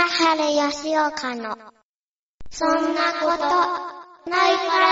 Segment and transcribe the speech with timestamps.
[0.00, 0.34] 今春
[0.72, 1.54] 吉岡の、
[2.48, 3.42] そんなこと、
[4.30, 4.86] ないから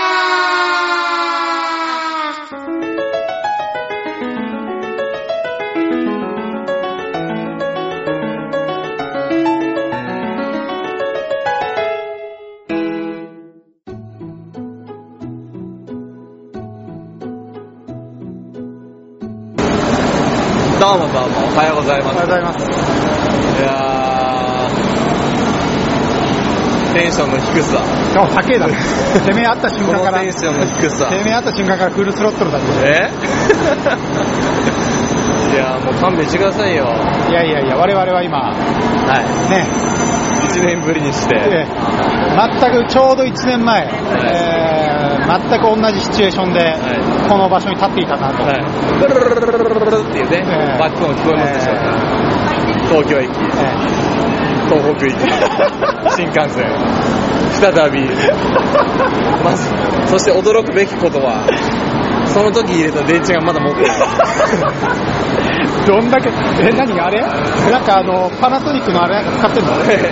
[20.79, 22.13] どうもどうも、おはようございます。
[22.13, 22.59] おはようございます。
[23.59, 23.88] いや
[26.93, 27.81] テンションの低さ。
[28.13, 28.67] 攻、高えだ。
[28.67, 28.73] て
[29.33, 30.19] めえあった瞬間から。
[30.21, 31.05] テンションの低さ。
[31.09, 32.61] てめえあった瞬間からフルスロットルだっ。
[32.83, 33.09] え？
[35.49, 36.85] いやもう勘弁してくださいよ。
[37.29, 38.53] いやいやいや、我々は今、はい。
[39.49, 39.65] ね。
[40.49, 41.35] 1年ぶりにして。
[41.35, 41.47] 全
[42.71, 43.89] くちょうど1年前、はい、
[44.33, 46.75] えー、全く同じシチュエーションで、
[47.29, 48.41] この場所に立っていたなと。
[48.43, 48.55] はい、
[48.99, 50.43] ブルルルルルルルっていうね、
[50.79, 51.81] バック音聞こえますでしょうか。
[52.48, 52.48] え
[52.89, 53.29] 東京駅、え
[54.67, 55.15] 東北駅、
[56.17, 56.65] 新幹線、
[57.61, 58.09] 再び。
[59.43, 59.69] まず、
[60.07, 61.43] そして驚くべきことは、
[62.27, 63.87] その時入れた電池がまだ持ってる。
[63.87, 66.29] ー どんだけ、
[66.61, 67.21] え、何あれ？
[67.71, 69.23] なんかあの、パナソニックのあれ？
[69.23, 69.71] 使ってんの？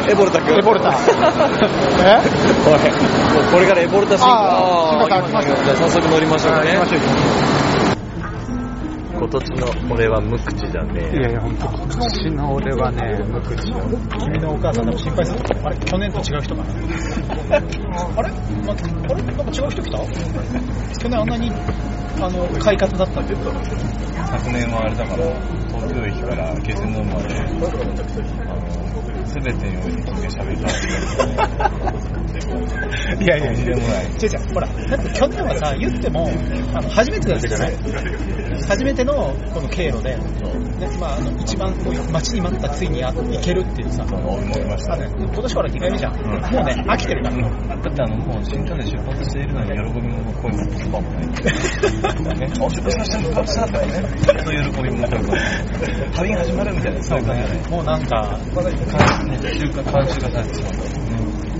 [0.09, 0.58] エボルタ君。
[0.58, 0.89] エボルタ。
[2.03, 2.17] え？
[3.36, 5.66] おい、これからエボルタ新あー新幹線幹線。
[5.66, 6.72] じゃあ早速乗りましょうかね。
[6.73, 6.98] 行きましょ
[7.94, 7.97] う
[9.18, 11.10] 今年の俺は無口だね。
[11.12, 13.82] いやいや、ほんと、今年の俺はね、無口よ。
[14.20, 15.40] 君のお母さんでも心配する。
[15.66, 15.78] あれ？
[15.78, 18.32] 去年と違う人かなあれ、ま、あれ？
[18.32, 19.98] なんか違う人来た？
[21.02, 21.52] 去年あんなに、
[22.22, 25.23] あの、快活だったんだ昨年はあれだから、
[25.68, 27.50] 東京駅から気仙沼まで、あ
[28.54, 30.54] の、すべてにおいて君が喋
[33.20, 34.06] いやいやとんでもない。
[34.06, 36.30] 違う違う、ほら、だって去年はさ、言っても、
[36.73, 37.75] あの、初めてだったじゃない
[38.67, 39.14] 初めての
[39.53, 46.14] この経路で、ね、まあ、あの、一番こう待ちに待ったついにあ行けるっていうさ、俺もいましたあね、今年から2回目じゃん。
[46.14, 47.38] んもうね、飽きてるから。
[47.38, 51.28] だってあの、もう新幹線出発しているのに喜びの声も言葉もない。
[52.39, 53.94] ね、お出発しました、出発したとかね。
[54.44, 55.42] そういう喜びも声もない。
[56.14, 57.71] 旅が始まるみたいな、そういう感じじゃない。
[57.71, 58.39] もうなんか、
[59.27, 61.07] ね、習慣、慣習がされてしまった。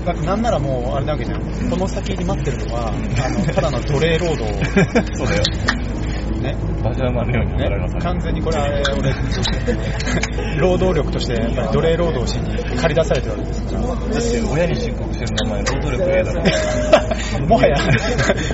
[0.04, 1.70] だってなんならもう、あれなわけじゃん。
[1.70, 2.92] この先に待ってるのは、あ
[3.30, 4.44] の、ただの奴隷労働
[5.16, 5.42] そうだよ。
[6.40, 6.56] ね。
[6.82, 7.68] バジャーマンのようにね。
[8.00, 9.12] 完全にこれあれ、俺、
[10.58, 13.80] 労働力として、やっぱり奴隷労働しに借り出されてるわけですから。
[13.80, 16.42] だって親に申告してる名前、労働力 A だろ。
[17.48, 17.76] もはや、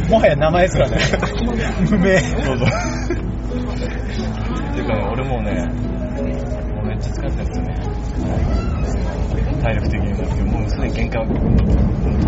[0.08, 0.96] もはや名前すらね、
[1.90, 2.20] 無名。
[2.44, 2.66] どうぞ。
[2.66, 2.68] っ
[4.74, 5.52] ていうかね、俺もうね、
[6.74, 8.63] もうめっちゃ疲れてるんですよね。
[9.64, 10.18] 体力的にも、
[10.60, 11.34] もうすでに限界を到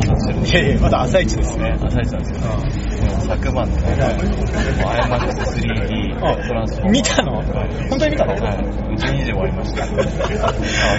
[0.08, 1.64] 達してるんでいやいや、まだ朝一ですね。
[1.70, 2.46] ね、朝一なんですよね。
[2.48, 7.36] もう昨晩のね、もう IMAX3D トランスフォーマー見たの？
[7.36, 7.46] はい
[7.90, 8.32] 本当に見たの？
[8.32, 8.42] はい。
[8.96, 9.86] 12時で終わりました。
[9.86, 10.02] 川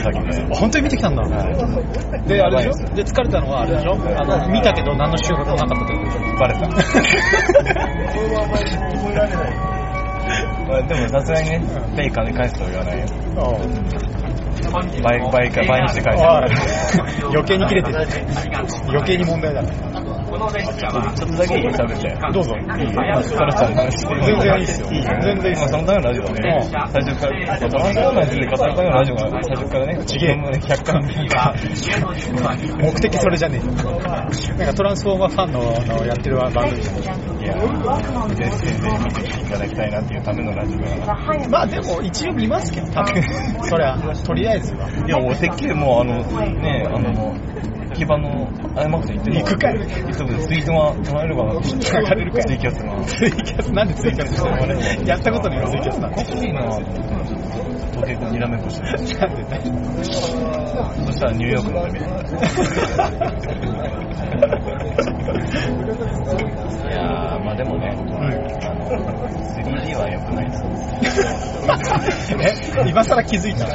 [0.04, 0.56] 崎で。
[0.56, 1.24] 本当に見てきたんだ。
[1.24, 1.28] は
[2.24, 2.28] い。
[2.28, 2.96] で、あれでしょ？
[2.96, 3.94] で、疲れたのはあれでしょ？
[3.94, 6.38] あの、見たけど何の収穫もなかったってことでしょ？
[6.38, 6.68] バレた。
[10.68, 11.62] まあでもさすがにね、
[11.96, 13.06] ペイ金返すとは言わないよ。
[15.04, 16.24] 倍、倍か、倍にして返す。
[17.26, 17.98] 余計に切れてる。
[18.88, 19.62] 余計に問題だ。
[20.38, 22.32] ちょっとだけいい喋って。
[22.32, 22.56] どうぞ。
[22.56, 24.06] いいカルチャーの話。
[24.06, 26.70] 全然いいっすよ全然いいっすよまあそのためのラジオだね。
[26.92, 31.02] 最初から、トランスフォーマーについて語るためのラジオが最初からね、ちげえもうね、100巻
[32.78, 33.68] 目的それじゃねえ
[34.58, 37.28] なんかトランスフォーマーファンののやってる番組じゃん。
[37.42, 41.48] いや、ぜひぜひ見ていただきたいなっていうためのラジオだから。
[41.50, 43.24] まあでも一応見ますけど、多分。
[43.64, 44.90] そりゃ、 とりあえずは。
[44.90, 47.36] いや、俺てっきりもうあの、ね、あの、
[47.88, 51.70] もう、基盤の IMAX に行って行くかい行ったけど、ツイートが取られるかなって。
[51.70, 53.04] 取られるかいツイキャスが。
[53.06, 54.48] ツイキャス、なんでツイキャスして
[55.10, 56.20] やったことないよ、ツイキャスなんて。
[56.22, 57.42] 欲しいなぁと思って、ちょっ
[57.92, 58.92] と、時計とにらめっこしてる。
[59.20, 59.62] なんでね。
[61.06, 62.00] そしたらニューヨークの旅。
[62.00, 62.02] い
[66.90, 67.96] やー、まあでもね、
[68.62, 70.64] あの、3D は良くないです。
[72.86, 73.68] え、今更気づいた。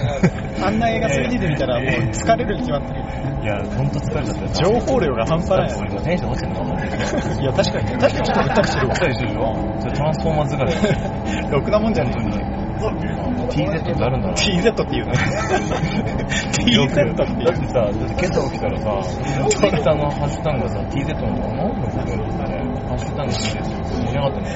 [0.66, 3.02] あんな映画 3D で見たらもう疲れるに決まってる。
[3.42, 4.48] いや、ほんと疲れちゃったよ。
[4.52, 5.82] 情報量が半端ないだって。
[5.82, 7.42] 俺もテンション落ちてるのかもい。
[7.42, 7.96] いや、確かにね。
[7.98, 9.00] 確かにちょっとぐったりしてるわ落ち。
[9.00, 9.56] たりするよ。
[9.80, 11.50] それトランスフォーマー疲れだよ。
[11.50, 12.12] ろくなもんじゃね
[12.58, 12.62] え。
[12.82, 15.12] TZ ってあるんだろう TZ って言うね。
[16.50, 17.26] TZ って言うだっ
[17.58, 24.50] てさ、だって今朝起きたらさ、ツイッターのハッシュタグがさ、TZ の何の部分ってね、ハッシュタグ TZ って見なかったね。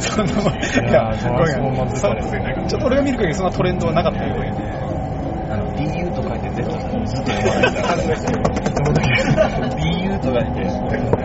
[0.00, 0.54] そんなもん。
[0.54, 4.52] いやトランスフォーマー疲れそうちょっと俺が見る限りそんなトレンドはなかったよね。
[5.50, 6.76] あの、DU と書いて Z ず
[7.22, 7.80] っと読まないんだ。
[9.76, 11.17] DU と書いて。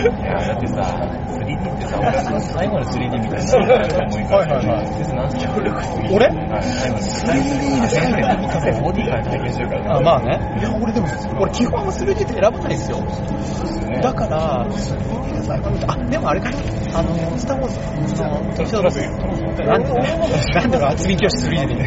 [0.00, 0.80] いや、だってさ、
[1.28, 6.26] 3D ってさ、俺最後の 3D みたいなのと思いから、はいはいはい先生何協力する俺？
[6.26, 9.88] はい、最後に 3D で先生、ボディから体験してるからね。
[9.90, 10.58] あまあね。
[10.58, 11.06] いや、俺でも、
[11.40, 13.00] 俺基本は 3D って選ばないですよ。
[13.00, 16.58] ねだから、あ、でもあれかな
[16.98, 20.16] あの、スターウォーズの、トラス、なんでね、
[20.54, 21.84] なん厚み教室 3D で。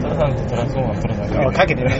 [0.00, 1.94] トラさんとトランスフォーマートラさんあかけてね。
[1.94, 1.98] い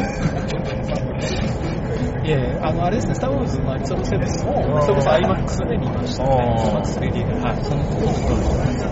[2.32, 6.30] やいや、あの、あれですね、スターウォーズのエピソード7も、それこそ IMAX で見ましたね。
[6.30, 7.34] あー IMAX3D で。
[7.40, 7.64] はい。
[7.64, 8.86] その、その人です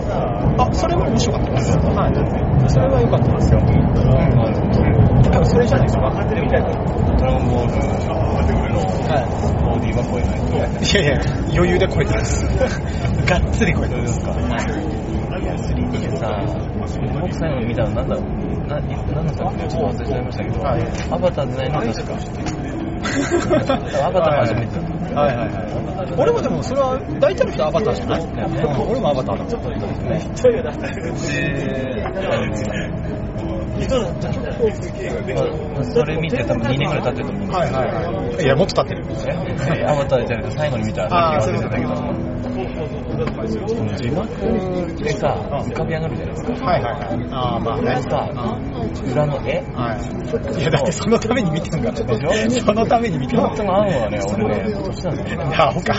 [0.57, 1.77] あ、それも面白かったです。
[1.77, 2.69] はい。
[2.69, 3.59] それは良かったですよ。
[3.59, 3.71] うん。
[5.31, 6.01] 多分それじゃないですか。
[7.17, 7.75] ドラゴンボール
[8.71, 10.57] のボディは超えないと。
[10.57, 11.21] いやいや、
[11.53, 12.45] 余裕で超えてます。
[13.25, 14.19] がっつり超えてます。
[14.23, 14.31] か。
[15.41, 16.41] いや、3D でさ、
[17.21, 18.41] 僕最後に見たのなんだろう。
[18.67, 22.80] な、何の作品かちょっと忘れちゃいましたけど、はいアバターじゃないの確か。
[23.01, 24.77] アバター初めて。
[25.15, 25.71] はいはいはい。
[26.17, 29.47] 俺もでもそれは大体の人はアバターじゃない、うん、俺もアバターだっ
[35.83, 38.43] それ見て多分2年ぐらい経ってると思うんですはいはい。
[38.43, 39.03] いや、もっと経ってる。
[39.07, 39.13] け
[39.81, 42.30] ど、アバターじゃなくて最後に見たあー時忘れてたけど、
[43.97, 46.65] 字幕でさ、浮かび上がるじゃないですか。
[46.65, 47.29] はいはいはい。
[47.31, 48.01] ああ、まあね。
[48.01, 48.29] さ、
[49.11, 50.59] 裏の絵はい。
[50.59, 51.81] いや、だってそのために見てん。
[51.81, 52.05] だから。
[52.05, 53.37] でしょそのために見てん。
[53.37, 55.15] だ本当が合うのはね、俺ね、年なん。
[55.15, 55.55] だよね。
[55.57, 55.93] あ、ほか。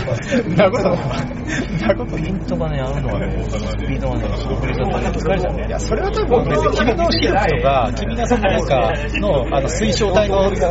[0.56, 1.94] なことな。
[1.94, 5.66] ことピントがね、合うのはね、スピードがね、遅れちゃったら疲れちゃうね。
[5.66, 8.66] いや、それは多分別に君の視力とか、君がそのなん。
[8.66, 10.66] かの、あの、水晶体のね、と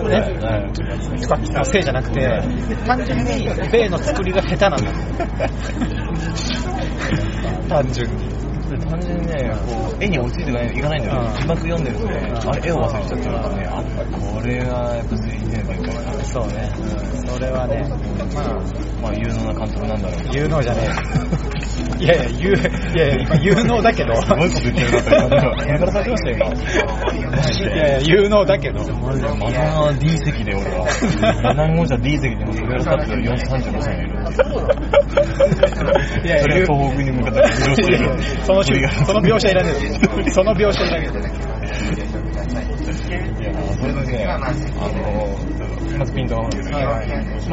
[1.28, 2.22] かのせいじゃなくて、
[2.86, 4.82] 単純に米の作りが下手なん。
[4.84, 4.92] だ。
[7.68, 8.41] 単純に。
[8.80, 11.42] 単純にね、こう、絵に落ちてないいかないんだようん。
[11.42, 16.24] 字幕読んでるとね、あれ、絵を忘れちゃったからね、あ、これはやっぱ 3D の限界だ。
[16.26, 16.70] そうね。
[17.28, 17.84] それはね、
[18.34, 18.54] まあ、
[19.02, 20.34] まあ、有能な監督なんだろうな。
[20.34, 20.90] 有能じゃね
[22.00, 22.02] え。
[22.04, 24.16] いやいや、有、いやいや、今有能だけど。
[24.16, 25.78] すごいこと言ってるなと思って。
[25.78, 26.50] からされてましたよ、今。
[27.32, 28.12] マジいやいや、で。
[28.12, 28.80] 有能だけど。
[28.96, 29.32] マジで。
[30.00, 31.54] D 席で俺は。
[31.56, 38.10] 何号車 D 席でも上から立ってる35歳がいるっていやいやそれが東北に向かって浮上してる。
[38.64, 39.72] その種その描写いらね
[40.26, 40.30] え。
[40.32, 41.06] その描写いらねい
[43.44, 44.46] や、それでね、あの、
[45.98, 46.82] まずピントが合うんですけど、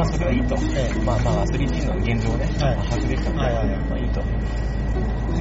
[0.05, 0.55] それはいいと。
[1.03, 2.77] まあまあ 3D の現状をね、はい。
[2.77, 3.77] 把握できたんで、はいはいはい。
[3.89, 4.21] まあいいと。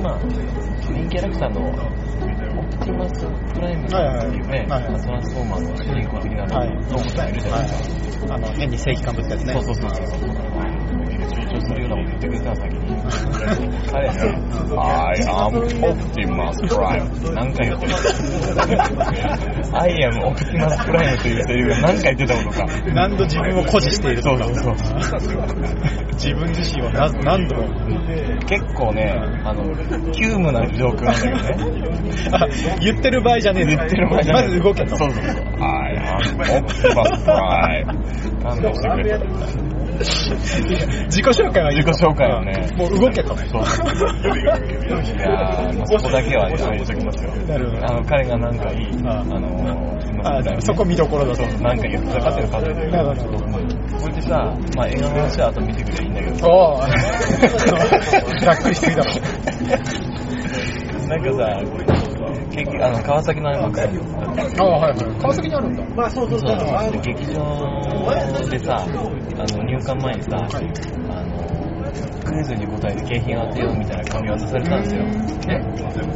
[0.02, 0.18] まあ、
[0.90, 1.78] メインキャラクターのオプ
[2.78, 4.66] ティマスプライムっていうね、はいはいはい。
[4.68, 6.68] まあトランスフォーマーの主人公的なはい。
[6.68, 7.74] ロボットがいるじゃないで
[8.12, 8.34] すか。
[8.34, 9.52] あの、変に正規感ぶったやつね。
[9.54, 10.20] そうそうそうそう。
[11.28, 12.88] 象徴するようなこと言ってくれたら先に。
[13.92, 14.14] 彼ね、
[14.76, 17.94] I am Optimus Prime 何回言ってる
[19.72, 22.66] ？I am Optimus Prime というセリフが何回出たことか。
[22.94, 24.44] 何度自分を誇示しているとか。
[24.44, 24.98] そうそう
[26.14, 27.68] 自分自身をな何度も。
[28.46, 29.14] 結構ね、
[29.44, 29.64] あの、
[30.12, 32.10] 急務な状況なんだけどね。
[32.32, 32.46] あ
[32.80, 34.96] 言ってる場合じゃねえぞ言ってる場合じゃないまず動けと。
[34.96, 35.34] そうそうそう。
[35.60, 38.08] I am Optimus Prime
[38.42, 39.67] 勘弁してくれと。
[41.10, 42.52] 自己紹介は自己紹介はね。
[42.76, 43.36] もう動けと。
[43.36, 43.46] そう。
[43.46, 47.32] いやー、まあ、そこだけは言っときますよ。
[47.46, 51.42] なるほどあの、彼が何回、ああのー、あそこ見どころだと。
[51.60, 53.38] 何回言ってたかっていうのを数えてるなるほど
[53.98, 56.86] こうやってさ、まあ映画の話は後見てくればいいんだけど、おぉ。
[58.44, 59.12] ざっくりしすぎだろ。
[61.08, 61.97] なんかさ、
[62.80, 65.20] あの、川崎のああ、はいはい。
[65.20, 65.84] 川崎にあるんだ。
[65.94, 70.48] まあそうそうで劇場でさ、あの入館前にさ、
[71.10, 71.48] あの
[72.24, 75.04] クイズに答えて景品を当てようみたいな紙を渡されたんですよ。
[75.04, 75.60] ね、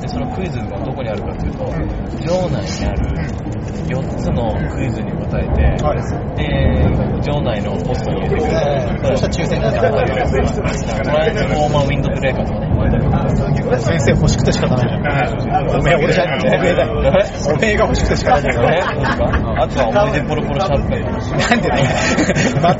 [0.00, 3.52] でそのクイズがどこにあるかっていうと、場内にある
[3.88, 5.98] 4つのクイズに答えて、はい。
[6.36, 6.42] で、
[7.22, 12.71] 場内のポストに入れてくれええそうした抽選なんだトライアンスフォーマーウィンドブレーカーとかね。
[13.80, 15.78] 先生欲しくて仕方ないじゃん。
[15.78, 16.56] おめえ俺じゃねえ。
[16.56, 16.88] おめえだ。
[16.92, 18.84] おめえが欲しくて仕方ないんだね、よ。
[18.84, 20.90] なんあとは思い出ポロポロシャープ。
[21.36, 21.78] なんでね、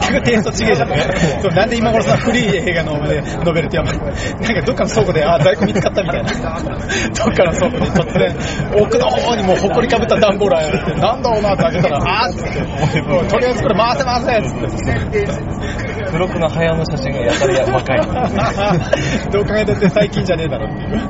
[0.00, 1.54] 全くテイスト違えじゃん。
[1.54, 3.99] なんで今頃さ、古い映画のノベルってやばい。
[3.99, 4.73] なんかど。
[4.73, 6.30] っかの倉庫で、あ、在庫見つかったみたいな。
[6.32, 6.37] ど。
[6.37, 8.37] っかの倉庫で突然、
[8.82, 12.42] 奥の方にもう埃かぶった段ボールあって、なんだろうなって開けたら、あって、
[13.30, 15.91] とりあえずこれ回せ回せっつって。
[16.06, 18.00] 付録の早の写真がやたらや若い。
[19.32, 21.00] どう考えたって最近じゃねえだろっていう。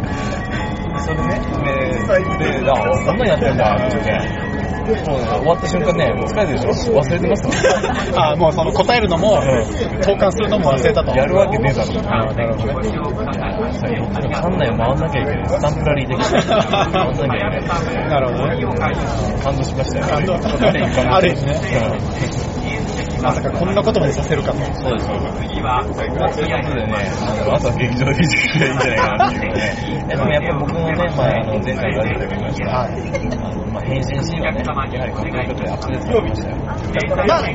[0.98, 1.40] それね、
[2.38, 4.52] で、で、あ、こんなんやってんだってね。
[4.82, 6.94] もう終わった瞬間ね、疲れてるでしょ？
[7.00, 7.54] 忘れてますもん。
[8.18, 9.40] あもうその答えるのも、
[10.02, 11.16] 投函するのも忘れたと。
[11.16, 12.02] やるわけねえだろ。
[12.02, 12.68] なるほど
[13.72, 15.46] さ館内を回んなきゃいけない。
[15.48, 16.24] スタンプラリー的に。
[16.24, 18.08] 回んなきゃいけない。
[18.08, 18.56] なるほどね。
[19.44, 20.06] 感動しましたよ。
[20.06, 20.34] 感動
[20.66, 20.84] あれ？
[21.14, 21.52] ある意味ね
[22.96, 24.58] うんまさかこんなことまでさせるかと。
[24.58, 25.62] そうです、そうです。
[25.62, 30.06] まあ、そういうことでね、あの、あとは劇場で見てくればいいんじゃないかなっていうね。
[30.08, 32.88] でもやっぱり僕のね、まあ、あの、前回ラジオでも言いましたが、あ
[33.54, 36.56] の、まあ、変身シーンはね、やはりこよいことでアクセスが見ましたよ。
[36.58, 37.46] まあ、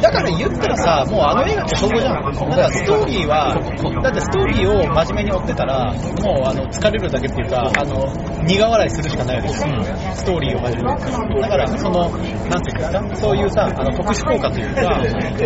[0.00, 2.24] だから言ったらさ、もうあの映画ってそうじゃん。
[2.24, 3.54] だからストーリーは、
[4.02, 5.92] だってストーリーを真面目に追ってたら、
[6.24, 8.08] もうあの疲れるだけっていうか、あの、
[8.42, 9.68] 苦笑いするしかないわけですよ。
[10.14, 11.40] ストーリーを真面目に。
[11.42, 15.02] だから、その、なんていうんですか、そういうさ、あの特殊効果というか、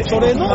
[0.08, 0.46] それの、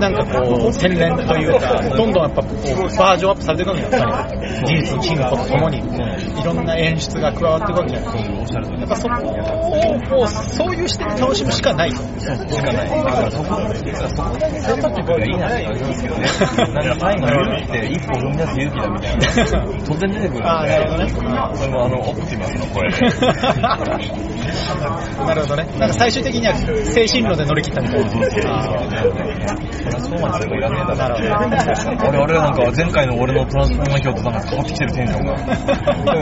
[0.00, 4.38] なんかこう、洗練というか、どんどんやっぱこう、バージョンアップされていくのよ、やっぱり。
[4.66, 11.96] 技術進歩とともに、いろんな演出が加わっていくわけじゃないおっしゃるとりやっぱそこを、そういう視点で楽しむしかないと。
[12.20, 12.88] しかない。
[12.90, 16.22] だからそこ、そこだけ頑張ってくればいいなって感じなんですけどね。
[16.74, 19.28] なんか最後の勇気って一歩踏み出す勇気だみたいな。
[19.88, 20.42] 突然出てくるんで。
[20.44, 22.96] あーなるほどねそれもあの、オプティマスの声で。
[25.26, 25.66] なるほどね。
[25.78, 28.10] なんか最終的には精神論で乗り切ったみたいな。
[28.10, 28.22] トラン
[30.00, 31.08] スフォーマーズでもいらねえだろ。
[31.08, 31.16] なる
[31.98, 35.36] ほど俺、俺なんか前回の俺のトランスフォーマー表となんか変わってきてるテンションが。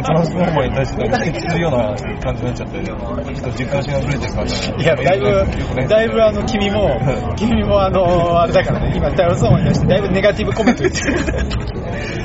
[0.02, 3.04] トランスフォーマーに対してなんかきついような感じになっちゃって、ちょっと
[3.50, 4.72] 実感しがぶれてる感じ。
[4.78, 5.46] いや、だいぶ、
[5.88, 7.00] だいぶあの、君も、
[7.36, 11.14] 君もあの、あれだからね、今、ダウンソーマンに対してだいぶネガティブコメント言ってる。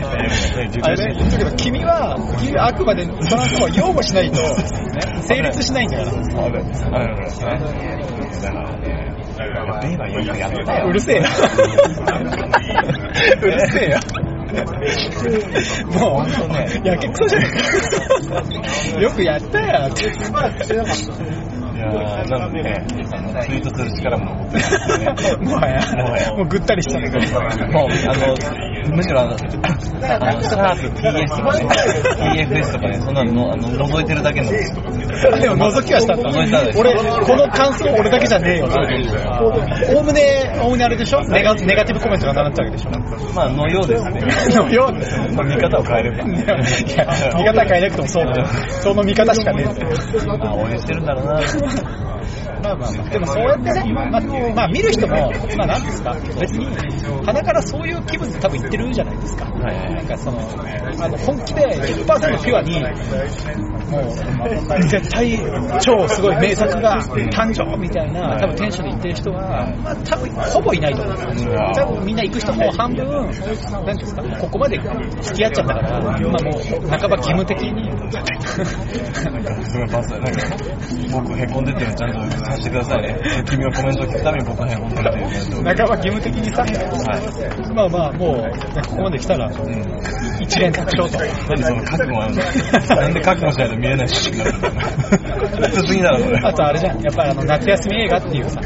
[0.82, 4.50] あれね、言ったけど、君は、君はあくまでトランスフォーマー擁護しないと、ね、
[5.22, 6.12] 成立しないんだから。
[10.86, 11.30] うるせえな。
[13.42, 14.00] うるせえよ。
[16.00, 17.50] もう、やけくそじゃねえ
[18.94, 19.00] か。
[19.00, 19.66] よくやったよ。
[21.74, 25.46] いやー、なのでね、ツイートする力も残ってるんですよね。
[25.50, 27.42] もはやもはや、もうぐったりしたんだけど。
[27.72, 28.36] もう、あの、
[28.90, 31.66] むしろあの、あの、シャープ TS とかね、
[32.48, 34.50] TFS とかね、そんなの、あの、覗いてるだけの。
[34.52, 36.30] でも覗きはしたんだ。
[36.30, 39.42] 覗いたんです俺、この感想俺だけじゃねえよな。
[39.94, 42.92] おおむね、おおむねあれでしょネガネガティブコメントがなっちゃうわけでしょ。
[43.34, 44.22] まあ、のようですね。
[44.56, 46.18] のようですまあ見方を変えれば。
[46.18, 46.56] いや、
[47.38, 48.48] 見方変えなくてもそうだよ。
[48.82, 49.86] その見方しかねえって。
[50.26, 51.42] まあ、応援してるんだろうな。
[52.62, 56.68] まあまあまあ、でもそうやってね、まあ、まあ見る人も、まあなんですか、別に、
[57.26, 59.46] 鼻からそういう気分で多分言ってるじゃないですか。
[59.46, 60.44] はいはいなんかその、あ
[61.08, 61.62] の、本気で
[62.06, 62.82] 100%ピュアに、
[63.92, 64.04] もう、
[64.88, 65.38] 絶対
[65.82, 67.02] 超すごい名作が
[67.32, 71.72] 誕生みたいな、多分テンションで言ってる人は、まあ多分ほぼいないと思うんですよ。
[71.76, 73.44] 多分みんな行く人も半分、なんていう
[73.94, 74.80] んですか、ここまで
[75.22, 76.32] 付き合っちゃったから、まあもう、
[76.88, 77.92] 半ば義務的に、
[81.12, 82.20] 僕へこんでってちゃんと
[82.52, 83.20] させてくださいね。
[83.50, 85.64] 君のコメントを聞くために僕はへこんでるっていうコメントを。
[85.64, 86.66] 半ば義務的にさ、
[87.74, 88.52] まあまあ、もう、ね
[88.90, 89.50] ここまで来たら、
[90.40, 91.18] 一連卓勝と。
[91.50, 92.42] 何その覚悟あるの？
[93.02, 94.74] なんで覚悟しないと見えないしになるんだよ。
[95.68, 96.40] きつすぎだろ、それ。
[96.44, 98.62] あとあれじゃん、やっぱりあの、夏休み映画っていうさ、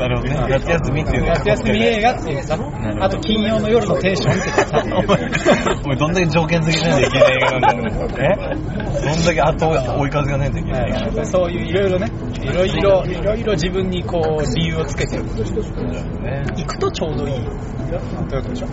[0.00, 0.46] なるほどね。
[0.48, 1.28] 夏休みっていうね。
[1.28, 2.58] 夏休み映画っていうさ、
[3.00, 4.82] あと金曜の夜のテンションってさ、
[5.84, 8.08] お前どんだけ条件付けしないといけない映画なんだよ。
[8.18, 8.70] え？
[9.04, 12.06] どんだけ後追い風がないといけないそういういろいろね、
[12.40, 15.24] いろいろ、いろいろ自分にこう、理由をつけて、ね。
[16.56, 17.44] 行くとちょうどいい。
[17.90, 18.66] どういうことでしょ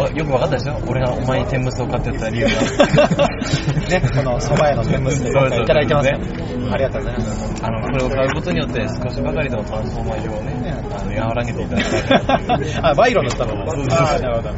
[0.00, 2.50] わよく分かったでしょ俺がお前に天むすを買ってやった理由が。
[3.88, 7.64] ね、この蕎麦屋の天むすいただいてますありがとうございます。
[7.64, 10.52] あの、これを買うことによって少しばかりでもトランスフォーマー表をね、
[10.90, 12.80] あの、和らげていただきたいなっていう。
[12.82, 14.48] あ、バイロンだったのそうそうそうあーなるほど。
[14.48, 14.52] い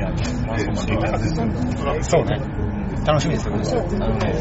[0.00, 1.30] や、トランスフォーマー激アツで
[2.02, 2.10] す。
[2.10, 2.40] そうね。
[3.04, 3.62] 楽しみですよ、あの
[4.16, 4.34] ね、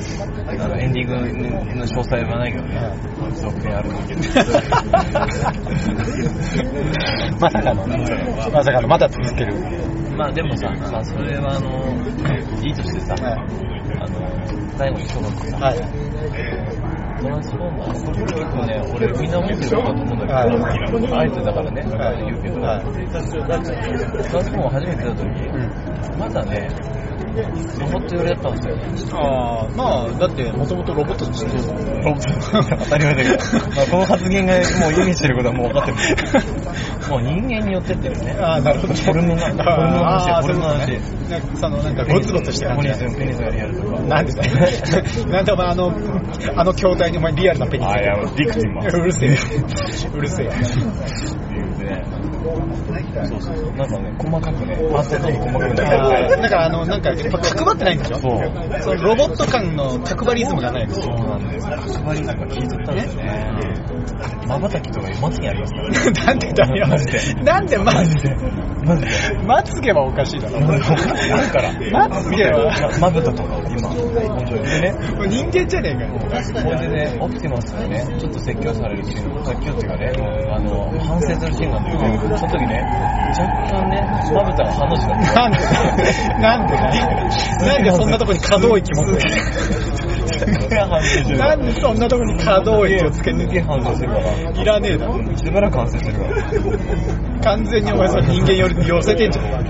[0.57, 1.15] あのエンディング
[1.75, 2.79] の詳細はないけどね、
[3.35, 4.21] 続編あるんだけど。
[7.41, 8.07] まさかの、ま
[8.63, 9.53] さかの、また続ける。
[10.15, 11.93] まあでもさ、まあそれはあの、
[12.63, 13.33] いいとしてさ、はい
[13.99, 14.17] あの、
[14.77, 15.77] 最後に一言さ、はい。
[17.23, 22.17] トランスフォーマー、結構ね、俺みんな思ってることだと思うんだけど、はあえてだからね、はい。
[22.19, 22.91] 言うけど、はいト
[23.47, 25.31] ランスフォーマー初めて出た時、
[26.19, 26.67] まだね、
[27.33, 29.17] ロボット寄りだったんですよ。
[29.17, 33.37] ああ、まあ、だって、もともとロボットとして、ロボット当たり前だけど、
[33.75, 34.59] まあ、この発言がも
[34.89, 35.97] う意味してることはもう分かってる。
[37.09, 38.35] もう人間によってってるね。
[38.39, 38.93] ああ、なるほど。
[38.93, 41.23] フォルムが、フォルムの話フォルムの話。
[41.29, 43.99] なんかその、なんか、ゴツゴツしてペ感じニス、ペニスがリアルとか。
[44.01, 45.27] なんでだよ。
[45.27, 45.93] なんでお前あの、
[46.55, 47.87] あの筐体にお前リアルなペニス。
[47.87, 49.37] あいやディクティマ うるせえ。
[50.13, 50.47] うるせえ。
[50.47, 52.03] っていうね、
[52.43, 53.75] そうそう。
[53.75, 58.81] なんかね、細かくね、パーセントに細かくなあーってだからあの、なんか、やっぱ角張ってないんでしょそう。
[58.81, 61.65] そのロボット感の角張リズムがないですそうなんです。
[61.65, 63.23] 角張りなんか聞いとったんですね。
[64.47, 65.79] 瞬きとかまつげありますか？
[65.81, 66.11] らね。
[66.25, 66.87] なんでだよ。
[66.87, 67.33] マジで。
[67.43, 68.35] なんでまずで。
[68.85, 69.09] マジで。
[69.45, 70.59] まつげはおかしいだろ。
[70.59, 71.73] だから。
[71.91, 72.71] まつげは。
[72.99, 74.63] まぶたとか今、本当に。
[74.63, 76.19] でね、もう人間じゃねえかよ。
[76.19, 76.27] こ
[76.71, 80.11] れでね、オプティマスがね、ちょっと説教されるシーン、説教っていうかね、
[80.51, 82.81] あの、反省するシーンなんだけど、その時ね、
[83.37, 84.01] 若干ね、
[84.33, 85.57] まぶたが反応しななんで
[86.39, 90.32] なんでなんでそんなとこに可動域持ってるる
[91.37, 94.61] なんでそんなとこに可動域をつけてすげえ反省してるから。
[94.61, 95.37] いらねえだろ。
[95.37, 97.43] しばらく反省してるから。
[97.43, 99.51] 完全にお前それ人間より寄せてんじゃん。
[99.51, 99.63] なの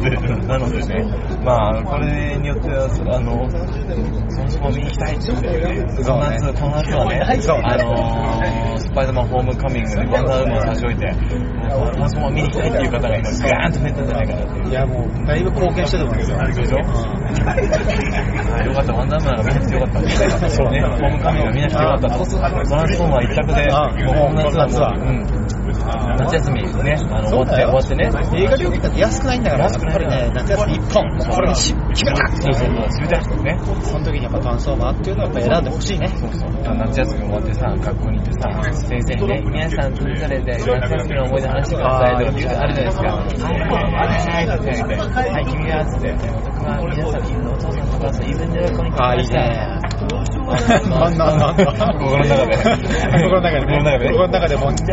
[0.00, 0.10] で、
[0.46, 1.02] なのでね、
[1.42, 3.48] まあ、これによっては、あの、
[4.30, 7.26] そもそも見に行きたいって言ってね、この夏、この夏はね、あ
[7.76, 14.68] のー、スパイダーマンホームカミングでワンダーウーマンを差し置いて、もうそもそも見に行きたいっていう方が今、ガーンと増えたんじゃないかなっていう。
[14.68, 16.38] いやもう、だいぶ貢献してると思うんですよ。
[16.48, 16.78] でしょ
[18.78, 20.50] かった、ワンダーマンが見なくてよかった。
[20.50, 22.24] そうね、ホームカミングが見なくてよかったと。
[22.26, 25.57] トランスフォーマー一択で、あもうこの夏は夏はもう、うん。
[25.72, 28.10] 夏休みね、あの、終わって、終わってね。
[28.34, 33.60] 映画料金だって安くないんだから、やっぱりね、夏休み一本、これにし決めたそうそうそう、知りたいね。
[33.82, 36.08] その時にやっぱトランスフォーマーっていうのはやっぱ選んでほしいね。
[36.08, 36.50] そうそう。
[36.76, 43.06] 夏休み終わってさ、学校に行ってさ、先生にね、皆さんそれぞれで夏休みの思い出話してくださいとかって言うとあるじゃないですか。
[43.08, 43.26] はい
[44.28, 49.36] はいはいはい君はつって、僕は皆さん、お父さんとお母さん、イベントでここに来ああ、いいました。
[49.38, 49.87] ね。
[50.08, 51.56] なんなんなん
[51.98, 52.56] 心の中で。
[52.56, 53.78] 心の中でね。
[53.78, 54.08] 心の中で。
[54.16, 54.84] の中でもうじ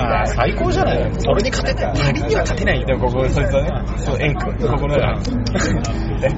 [0.00, 1.98] ゃあ、最高じゃないそれに勝てない。
[1.98, 2.84] 仮には勝てない。
[2.84, 5.20] でもここ、そいつはね、そう、エン君、ここの中
[6.20, 6.28] で。
[6.28, 6.34] で、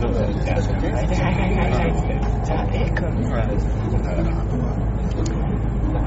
[0.00, 2.44] どうぞ、じゃあ、はいはいはいはい。
[2.44, 3.06] じゃあ、エン君。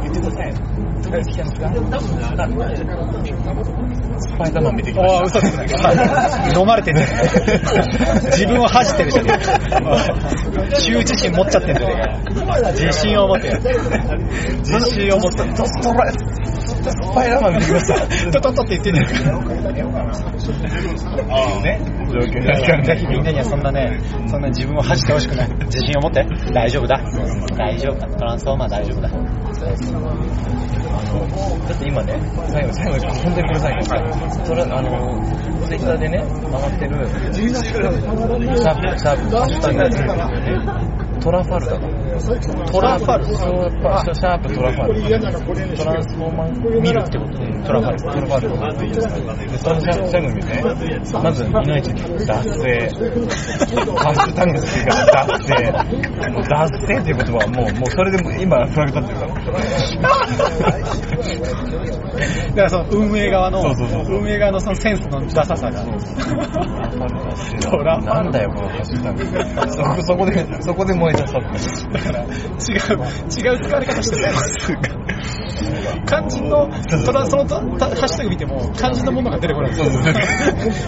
[0.02, 0.54] 言ってください。
[4.20, 5.18] スパイダーマン見てきました。
[5.18, 5.64] おー嘘つくな。
[6.60, 7.74] 飲まれてんじゃねえか
[8.32, 9.52] 自分を恥じてるじゃねえか。
[10.76, 12.72] 羞恥心持っちゃってんじゃねえか。
[12.72, 13.50] 自信を持って。
[14.60, 15.44] 自信を持って。
[15.58, 16.18] ドストライス
[17.14, 18.32] パイダーマン見てきました。
[18.32, 19.32] トトトって言ってんじゃねえか。
[21.62, 25.50] ね、状況みんなにはそんなね、そんな自分を恥じてほしくない。
[25.66, 26.26] 自信を持って。
[26.54, 27.02] 大丈夫だ。
[27.58, 28.08] 大丈夫だ。
[28.08, 29.10] トランスフォーマー大丈夫だ。
[31.00, 31.26] あの、
[31.68, 32.20] だって今ね、
[32.52, 34.46] 最後、最後、本当にこれ最後。
[34.46, 35.24] それ、あの、
[35.66, 42.09] ツイッターでね、回ってる、シャープ、シャープ、ハッシュタグトラファルダだ。
[42.20, 45.32] トラファルショーパシャープトラファルダ。
[45.32, 48.00] トランスフォーマー見るってことトラファル。
[48.00, 50.62] トラファルダで、そのシャシャグ見て、
[51.22, 52.90] まず、いのいちに、脱税。
[53.96, 55.54] ハッシュタグの付け方、脱税。
[56.30, 59.34] もう脱税っていう言葉はもう、もうそれでも今、フラグ立ってるから。
[62.50, 69.24] だからその運営側のそうそう運営側のそのセンスのダサさがトラファルなんだよ、このハッシュタグ。
[69.72, 72.09] そこ、そこで、そこで燃えちゃったって。
[72.10, 72.24] から。
[72.24, 75.39] 違う違う使われ方してます。
[76.06, 76.70] 肝心の
[77.06, 80.14] トラそのハッシュタグ見ても肝心のものが出てこないそうそうそう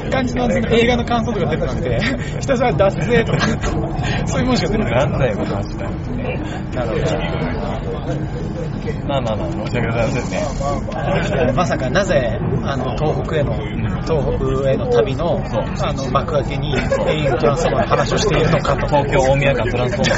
[0.10, 2.00] 肝心のその映画の感想とか出てこなくて
[2.40, 3.40] ひたすら脱税とか
[4.26, 5.10] そういうものしか出てこない。
[5.10, 5.92] なんだよ、このハッシュタグ。
[6.76, 7.12] なるほ
[9.08, 11.48] まあまあまあ、申し訳ございませんね。
[11.48, 13.54] どまさかなぜあの東北への
[14.02, 15.42] 東北への旅の
[15.82, 16.82] あの幕開けに永
[17.18, 18.88] 遠トランスフォーマーの話をしているのかと。
[18.88, 20.16] 東京大宮間トランスフォーマ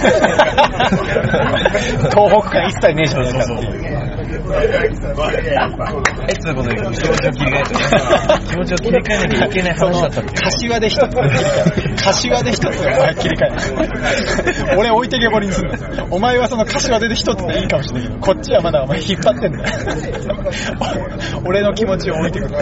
[1.57, 1.63] ー。
[2.13, 3.92] 東北感一切ねえじゃねえかっていう
[6.27, 7.73] え、つうことで気持ちを切り替えて。
[8.49, 9.49] 気持ちを切り替えなきゃい。
[9.49, 9.73] けない。
[9.73, 10.33] 話だったってい。
[10.33, 10.41] う。
[10.43, 11.15] 柏で一つ
[12.03, 13.45] 柏で一つお前切り替
[14.73, 15.71] え俺置いてけぼりにする
[16.11, 19.65] お前はその柏で一つでいいかもしれないけどこっちはまだお前引っ張ってんだよ。
[21.45, 22.53] 俺の気持ちを置いてくる。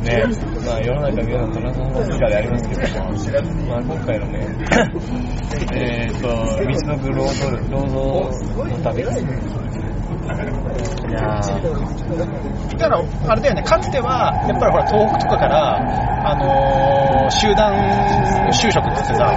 [0.00, 0.24] ね、
[0.64, 4.46] まあ世の中皆さんトランスフォーマースカーでありますけども、まあ今回のね、
[5.74, 6.34] えっと、道
[6.86, 9.02] のく労働、労働の旅。
[9.02, 10.69] いやー、
[11.10, 13.62] だからあれだよね。
[13.62, 15.76] かつてはやっぱりほら東北とかから
[16.24, 17.74] あのー集団
[18.50, 19.32] 就職ってさ、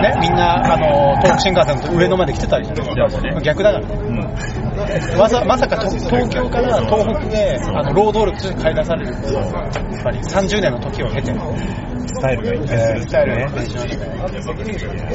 [0.00, 3.86] ね、みんな、あのー東北新幹線の上野まで来てたりじゃん逆だから。
[3.86, 4.71] ねうん。
[5.18, 14.12] まさまさかと東京から東北であの労働力として買い出されるっていうやっぱり30年の時を経てスタイルが一致するえースタイルねが一致しましたね。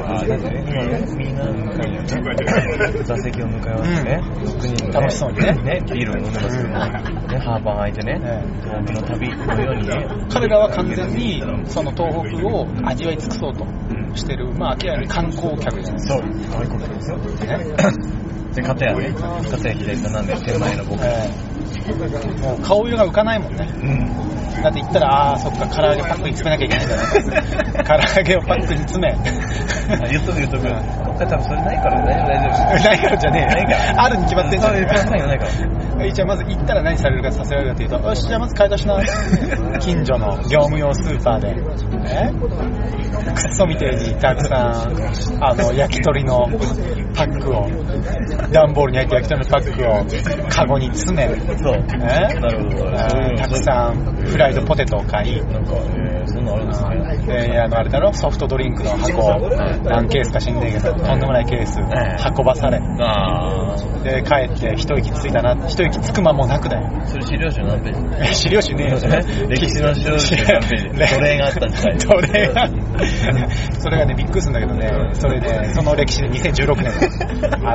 [0.03, 1.36] あーだってね、みん。
[1.36, 5.53] な向かいにね、座席を向かい合わせてね、6人でね、楽しそうにね。
[5.53, 13.65] ね、ビールを飲んでますけども、ね、ハーバー開いてね、え東北の旅のようにね、彼らは完全にその東北を味わい尽くそうと
[14.15, 16.17] してる、まあ明らかに観光客じゃないですか。
[16.17, 17.17] そう、外国ですよ。
[18.58, 21.02] で、片やね、片や左となんで手前の僕。
[21.75, 23.67] ええもう顔色が浮かないもんね。
[23.82, 24.27] うん。
[24.62, 27.84] だって言ったら、ああー、そっか、唐揚げパックに詰めなきゃいけないんだな。
[28.13, 29.13] 唐揚げをパックに詰め。
[29.13, 30.67] あ言っとく言っとく。
[30.67, 32.89] 今回多分それないから大丈夫大丈夫。
[32.89, 34.03] ないからじゃねえよないから。
[34.03, 35.51] あるに決まってんじゃんそういうプラスサインがないから。
[36.12, 38.99] じゃあまず行ったら何されるかさせられるかというと、よし、じゃあまず買い出しな。
[39.80, 41.62] 近所の業務用スーパーで、ね、
[43.34, 46.47] クソみてえにたくさん、あの、焼き鳥の
[47.15, 47.67] パックを、
[48.51, 51.27] 段ボールに入った焼き鳥のパックをカゴに詰め、
[51.58, 51.78] そう。
[51.78, 52.91] ねなるほど。
[53.38, 56.84] たくさんフライドポテトを買い、なんか、えー、そんなのあるんです
[57.28, 57.48] ね。
[57.48, 59.39] で、あの、あれだろ、ソフトドリンクの箱、
[59.84, 66.88] 何ケースか知んねえけど、とんでもないケース、運ばされ、あで、帰って一息ついたな、一息つく間もなくだよ。
[66.88, 67.06] ー。
[67.06, 69.48] それ資料集何ページえ資料集ねえよ。
[69.48, 72.70] 歴史の資料集何ページ奴隷があった時代奴隷が。
[73.80, 76.91] それがね、びっくりするんだけどね、それね、その歴史で2016年。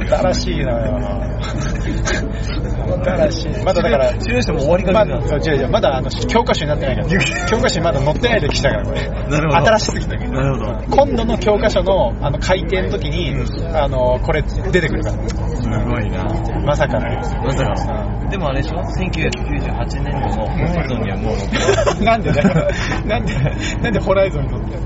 [0.32, 0.98] 新しいのよ。
[3.04, 3.52] 新しい。
[3.72, 7.08] まだだから、資料集も終わりかまだ、けてたんです違う違う、まだあの、教科書になってないから。
[7.48, 9.08] 教科書にまだ載ってない歴史だから、これ。
[9.08, 10.16] なるほど新しすぎて。
[10.16, 10.72] なるほど。
[10.90, 13.34] 今度の教科書の、あの、改訂の時に、
[13.74, 15.28] あの、これ出てくるから。
[15.28, 16.24] すごいな。
[16.64, 17.08] まさかの。
[17.44, 18.30] まさかの。
[18.30, 22.04] でもあれでしょ ?1998 年度のホライゾンにはもう載ってる。
[22.04, 22.68] なんでだよ。
[23.06, 23.34] なんで、
[23.82, 24.76] なんでホライゾンに乗って？
[24.76, 24.82] る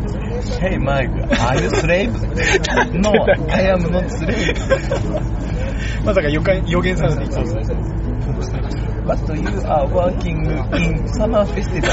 [0.61, 2.12] Hey Mike, are you slave?
[2.92, 3.11] No,
[3.51, 4.57] I am not slave.
[6.05, 6.40] まさか予
[6.81, 7.40] 言されていた。
[8.27, 11.91] But you are working in summer festival.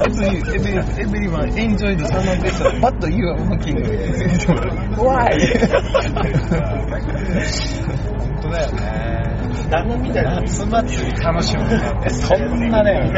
[0.00, 2.80] Every, every, everyone enjoy the summer festival.
[2.80, 3.84] But you are working.
[4.96, 5.36] Why?
[8.44, 9.14] 当だよね
[9.70, 10.40] 旦那みたいな。
[10.40, 11.62] 夏祭り楽しむ、
[12.10, 13.10] そんなね、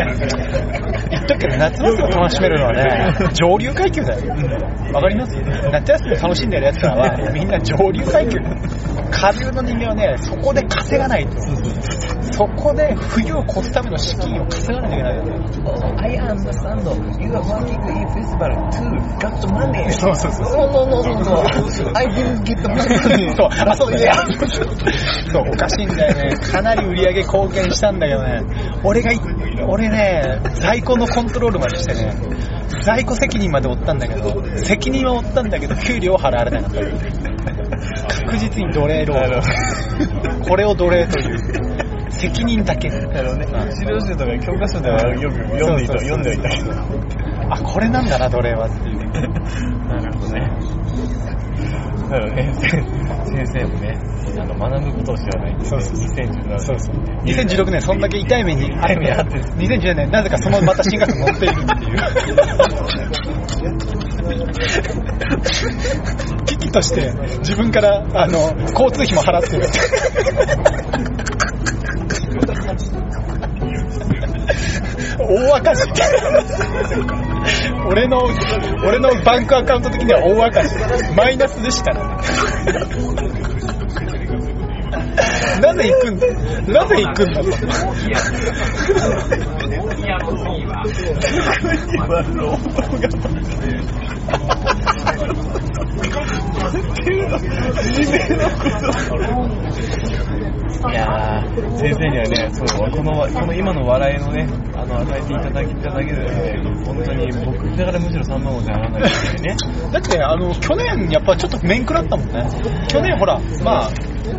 [1.11, 4.33] 言っとくけど、夏祭りを楽しめるのはね、上流階級だよ。
[4.93, 8.39] わかります夏休み楽しんでる奴らは、みんな上流階級。
[9.11, 11.41] 下流の人間はね、そこで稼がないと。
[12.33, 15.47] そこで冬を越すための資金を稼がないといけないよね。
[15.99, 16.85] I understand.
[17.21, 19.91] You are working in festival to got money.
[19.93, 20.57] そうそうそう。
[20.57, 21.97] No, no, no, no.
[21.97, 23.35] I didn't get the money.
[23.37, 24.13] そう、あ、そう、いや、
[25.33, 26.37] そう、おかしいんだよね。
[26.37, 28.43] かなり売り上げ貢献したんだけどね。
[28.85, 29.19] 俺がい、
[29.67, 32.13] 俺ね、在庫のコントロールまでしてね、
[32.83, 37.26] 在庫責任まで負ったんだけど、責任は負ったんだけど、給料は払われなかった。
[38.09, 40.49] 確実に奴隷労働。
[40.49, 41.97] これを奴隷という。
[42.11, 42.89] 責任だけ。
[42.89, 43.47] なるほどね。
[43.73, 46.73] 資料集とか教科書ではよく読んでいた、読んではいたけど。
[47.51, 48.99] あ、これなんだな、奴隷はっていう。
[49.87, 50.41] なるほどね。
[52.09, 52.53] なるほどね。
[53.27, 53.99] 先生もね、
[54.39, 56.61] あの、学ぶことを知らないね、そうそう2017年。
[56.61, 56.97] そうそう。
[57.25, 63.76] 2016年そんだけ痛い目に痛い目に遭ってる2010年なぜかそのまた新学期乗っているっていう。
[66.47, 69.67] 危機として自分からあの交通費も払ってる。
[75.19, 75.83] 大赤字。
[77.89, 78.23] 俺の、
[78.87, 80.77] 俺のバンクアカウント的には大赤字。
[81.15, 82.01] マイナスでしたね。
[85.61, 86.27] なぜ行くんだ？
[86.67, 87.43] なぜ行くんだ？
[87.43, 87.51] と。
[100.89, 109.57] いやー、先生にはね、そう、この、この今の笑いのね、あの、与えていただいただけで、本当に僕だからむしろ3万5千払わないといけないね。
[109.93, 112.47] だって、あの、去年、やっぱちょっと面食らったもんね。
[112.89, 113.91] 去年、ほら、まあ、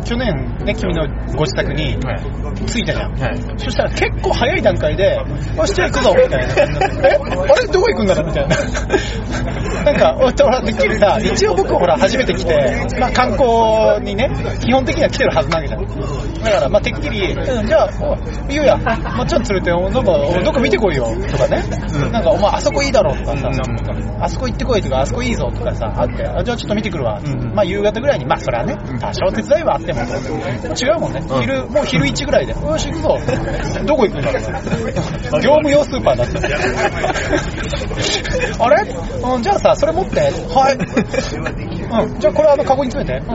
[0.04, 1.96] 去年ね、君のご自宅に
[2.66, 3.12] 着いたじゃん。
[3.18, 3.38] はい。
[3.58, 5.16] そしたら結構早い段階で、
[5.56, 6.54] よし、じゃあ行くぞ、みたいな。
[7.08, 7.18] え
[7.50, 8.26] あれどこ行くんだろう？
[8.26, 8.56] みたいな。
[9.84, 15.84] なんか、おほら、てっきりさ、一応僕ほら、初めて来て、まあ観光にね、基本的には来てるはずなわけじゃん。
[16.44, 18.16] だから、まあてっきり、うん、じゃあ、お
[18.50, 21.62] いいよや、まあちょっと連れて、おなんか、おどっか見てこいよ、とかね。
[22.12, 23.50] なんか、お前、あそこいいだろ、とかさ、
[24.20, 27.20] あそこ行ってこいとか、あそこいいぞ、とかさ、あって、あじゃあちょっと見てくるわ。
[27.24, 30.04] うんまあ夕方ぐらいに、まあそれはね、多少手伝いはあっても、違
[30.96, 31.22] うもんね。
[31.28, 33.18] うん昼、もう昼1ぐらいで、よし、行くぞ。
[33.86, 34.42] どこ行くんだろう。
[35.40, 36.38] 業務用スーパーだって。
[38.58, 38.82] あれ？
[39.34, 40.20] うん、じゃあさ、それ持って。
[40.20, 40.74] はい。
[40.74, 40.78] う
[42.16, 43.26] ん、じゃあこれあの、カゴに詰めて。
[43.26, 43.34] うん。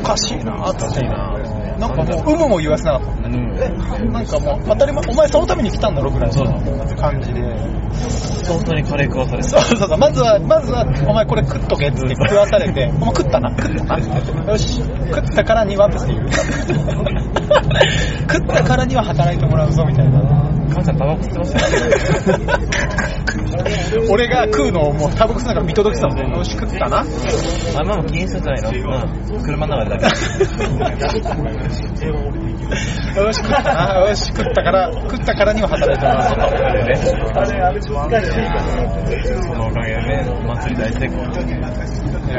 [0.00, 1.02] おかしいなーって。
[1.78, 3.28] なんかもう、有無も言わせなかった。
[3.28, 4.12] うん。
[4.12, 6.44] なんかもう、当たり前、お前そのために来たんだろぐらいの
[6.96, 7.40] 感じで。
[8.52, 13.50] 本当にカレー食わされてそうそうそう、まずは、まずは、お前これ食っとけっつって食わされて、お前食ったな。
[13.50, 14.52] 食ったな。
[14.52, 16.28] よし、食ったからにはっていう。
[18.30, 20.51] 食ったからには働いてもらうぞみたいな。
[20.72, 21.58] 母ちゃんタバコ吸ってました
[22.32, 22.38] よ。
[24.10, 26.32] 俺が食うのをもうタバコ吸いながら見届けてたもん。
[26.36, 27.00] よし、食ったな。
[27.00, 27.04] あ、
[27.84, 28.88] ママ気にするんじゃないの
[29.34, 29.42] うん。
[29.42, 30.04] 車の中でだけ。
[33.20, 33.98] よし、食ったな。
[34.08, 36.42] よし、食ったから、食ったからには働いてもらうぞと。
[36.66, 36.94] あれね。
[36.96, 37.16] そ
[39.54, 41.22] のおかげでね、祭り大成功。
[42.32, 42.34] い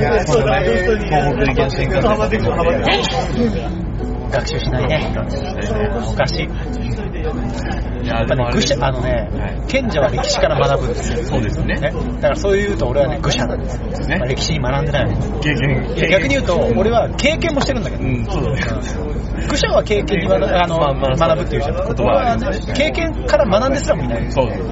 [0.00, 0.66] やそうだね。
[1.08, 1.88] 東北新幹線
[4.30, 5.14] 学習しないね。
[6.06, 6.44] おかしい。
[6.44, 9.28] いや、やっぱね、愚者、あのね、
[9.68, 11.24] 賢者は歴史から学ぶんですよ。
[11.24, 11.74] そうですよね。
[11.76, 13.86] ね、だからそう言うと俺はね、愚者なんですよ。
[14.06, 15.16] ねまあ歴史に学んでない
[16.10, 18.62] 逆に言うと、俺は経験もしてるんだけど、うん、そうだね。
[19.48, 21.74] 愚者は経験に学ぶあの、まあまあ学ぶっていうじゃん。
[21.74, 24.30] 言葉俺は経験から学んですらもいない。
[24.30, 24.62] そうです。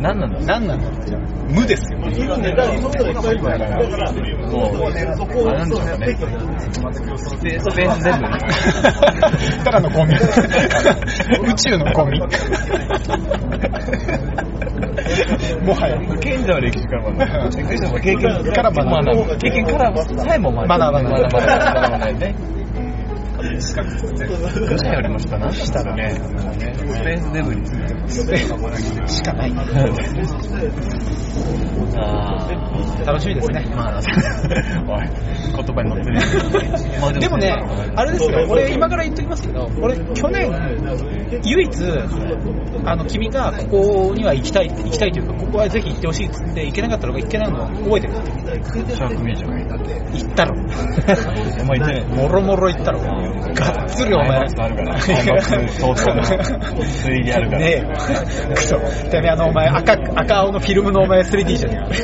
[0.00, 1.98] 何なんだ何なんだろう無ですよ。
[1.98, 2.12] もう、あ
[4.90, 5.14] れな
[5.64, 6.16] んでしょうね。
[7.16, 8.26] スペーススペース全部。
[9.64, 10.14] ただのゴミ。
[10.14, 10.18] 宇
[11.54, 12.18] 宙のゴミ。
[15.64, 15.98] もはや。
[16.18, 17.20] 賢者は歴史から学ぶ。
[17.68, 20.68] 賢者は経験から学ぶ経験からさえも学ぶ。
[20.68, 22.59] 学ばない学
[23.40, 23.56] ばない。
[23.56, 24.66] 学ばないね。
[24.68, 26.14] 愚者よりも下な下だね。
[26.14, 27.66] スペースデブリ
[29.08, 29.52] しかない。
[31.96, 33.64] あー楽しみですね。
[33.74, 34.00] まあ、
[34.88, 35.08] おい、
[35.54, 36.20] 言葉に乗ってる。
[37.00, 37.54] まあでもね、
[37.96, 40.50] あれですよ、俺今から言っときますけど、俺去年、
[41.44, 41.70] 唯一、
[42.84, 50.54] あの、君がここには行きたい、行きたいというか、ここはぜひ行ってほしいっつって行けなかったのが行けないの覚えてるシャークミュージアム行ったろ。
[51.60, 52.04] お前ね。
[52.14, 53.00] もろもろ行ったろ。
[53.54, 54.38] がっつりお前。
[54.38, 55.14] あるから相
[55.94, 57.88] 当の 3D あるからねえよ。
[58.54, 58.78] クソ。
[59.10, 62.02] てめえあのお前赤、赤青のフィルムのお前 3D じゃねえ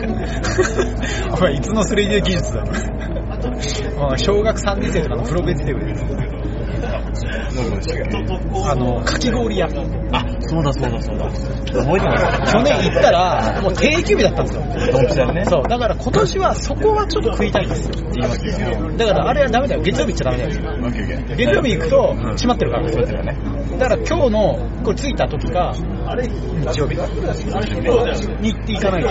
[1.31, 1.37] か。
[1.37, 2.61] お前いつの 3D 技術だ？
[2.63, 2.67] ろ。
[4.17, 5.97] 小学3年生とかのプロベースで売れる。
[8.71, 9.67] あの、かき氷屋。
[10.13, 11.31] あ、そうだそうだそうだ。
[11.31, 14.63] 覚えてます去年行ったら、もう定休日だったんですよ。
[14.93, 15.45] ドンピシャでね。
[15.45, 17.95] そう、だから今年はそこはちょっと食いたいんですよ。
[18.15, 18.97] 言いますよ。
[18.97, 19.83] だからあれはダメだよ。
[19.83, 20.51] 月曜日行っちゃダメだよ。
[21.37, 22.89] 月曜日行くと閉まってるから。
[22.89, 23.37] そうですよね。
[23.79, 29.09] だから今日の、これ着いた時か、日曜日に行っていかないと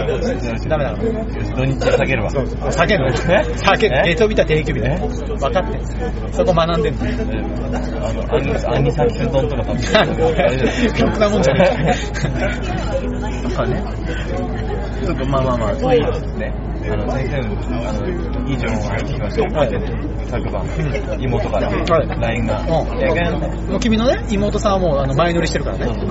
[0.68, 1.26] ダメだから。
[1.56, 2.32] 土日下げるわ。
[2.32, 4.04] 避けるの避ける。
[4.06, 5.08] 月曜日と定休日だよ。
[5.08, 7.02] 分かってんそこ学んでんの。
[7.02, 11.96] あの、アニサキス丼とか食べてあれじゃないろくなもんじゃね
[13.44, 13.84] とかね。
[15.06, 16.54] ちょっとまあまあまあ、そういうですね。
[16.92, 17.50] あの、先生の、
[17.90, 18.08] あの、
[18.50, 19.42] いい情報が聞きました。
[19.60, 19.70] はい
[20.26, 20.66] 昨晩、
[21.20, 22.68] 妹からはい LINE が、うん
[23.00, 23.30] えーえ。
[23.72, 25.86] もう君のね、妹さんはもうあの前乗りしてるからね。
[25.86, 26.08] 明日、本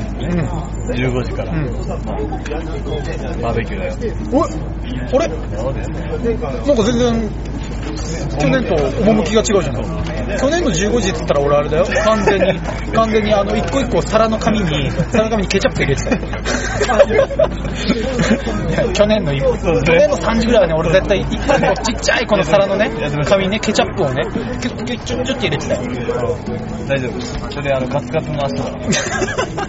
[0.00, 0.06] 日、
[0.94, 1.98] 15時から、うんまあ、
[3.42, 3.94] バーベキューだよ。
[4.32, 4.48] おい
[5.12, 5.28] あれ？
[5.28, 5.34] な
[6.74, 7.30] んか全然、
[8.38, 9.84] 去年と趣が違うじゃない
[10.38, 11.84] 去年の15時って言ったら俺あれだよ。
[12.04, 12.58] 完全に、
[12.94, 16.16] 完全にあの、一個一個皿の紙に、皿の紙にケチャップ入れてたよ。
[18.94, 22.90] 去年の、去年の3時ぐらいはね、俺絶対一個一個ちっちゃいこの皿のね、
[23.26, 24.22] 紙にね、ケチャップをね、
[24.60, 25.80] キュッキュッチュッチュッって入れてたよ。
[26.88, 27.50] 大丈夫。
[27.52, 28.64] それ、あの、カツカツの明日だ
[29.66, 29.68] か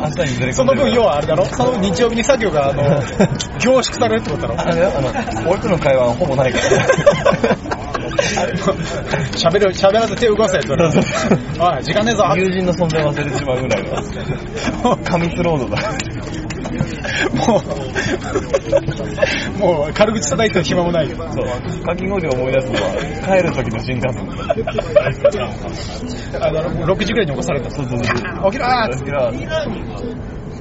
[0.00, 1.44] 明日にその分、要はあれだろ？
[1.46, 2.82] その日曜日に作業が、あの、
[3.58, 4.60] 凝縮されるってことだろ？
[4.60, 6.64] あれあの、俺との会話はほぼないから。
[9.36, 11.00] 喋る、喋らず手動かせって言われる。
[11.60, 12.24] おい、時間ねえぞ。
[12.36, 14.96] 友人の存在を忘れてしまうぐらいの。
[15.04, 15.78] 紙スロードだ。
[17.46, 17.62] も
[19.56, 21.16] う、もう軽口叩いてる暇もないよ。
[21.16, 21.46] そう。
[21.82, 22.90] かき氷を思い出すのは、
[23.24, 24.32] 帰る時の新幹線だ。
[26.46, 27.70] あの、6時ぐらいに起こされた。
[27.70, 28.16] そうそうそう。
[28.50, 29.30] 起きろー起きろ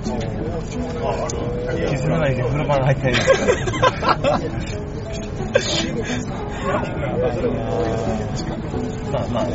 [0.08, 3.16] 気づかないで風呂場に入ったり
[9.12, 9.46] まあまあ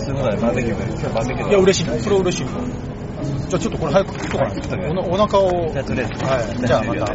[0.00, 2.00] そういうことでバーベキューで、今日バーベキューいや、嬉しい。
[2.00, 2.46] それは嬉しい。
[3.48, 4.76] じゃあちょっとこれ早く食っとかないと。
[4.76, 5.70] おなお腹を。
[5.72, 6.24] じゃあとりあえず。
[6.24, 6.66] はい。
[6.66, 7.06] じゃあまた。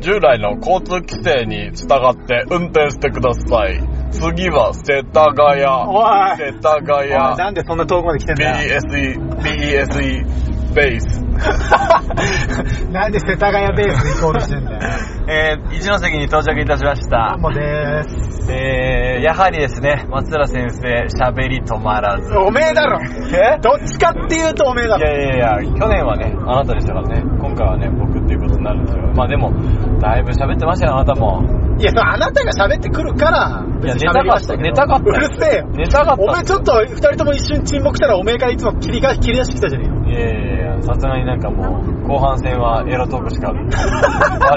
[0.00, 3.82] 従来の交通規制に従って運転してください。
[4.12, 5.64] 次は世田谷。
[5.64, 5.98] お
[6.32, 7.10] い世田谷。
[7.10, 8.80] なんでそんな遠くまで来てんだよ。
[8.80, 11.25] BSE、BSE ベース
[12.92, 14.78] なんで世田谷ベースで行こうとしてんだよ。
[15.28, 17.36] えー、一ノ関に到着いたしました。
[17.38, 18.52] もうでーす。
[18.52, 22.32] えー、やはりですね、松浦先生、喋り止まらず。
[22.38, 23.00] おめえだろ
[23.34, 23.58] え？
[23.60, 25.08] どっちかっていうとおめえだいろ。
[25.08, 29.02] やいやいや、去年はね、あなたでしたからね、今回はね、僕っていうことになるんですよ。
[29.16, 29.52] まあでも、
[30.00, 31.65] だいぶ喋ってましたよ、あなたも。
[31.78, 35.04] いや、そうあなたが喋ってくるから、いや、別寝たかった、に喋りましたけど寝たかった。
[35.04, 35.68] うるせえよ。
[35.72, 36.22] 寝たかった。
[36.22, 39.94] お前ちょっと二人とも一瞬沈黙したらおめえからいつも切りが切り出してきたじゃねえよ。
[40.06, 43.56] いやいやいや、さすがになんかもう、後半戦はエロトークしか、 我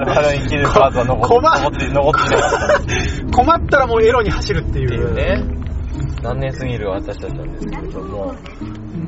[0.05, 3.31] 々の生きるパートは残って、残って。
[3.33, 4.87] 困ったらもうエロに走るっていう。
[4.87, 5.43] っていうね、
[6.23, 8.33] 残念すぎる私たちなんですけれども、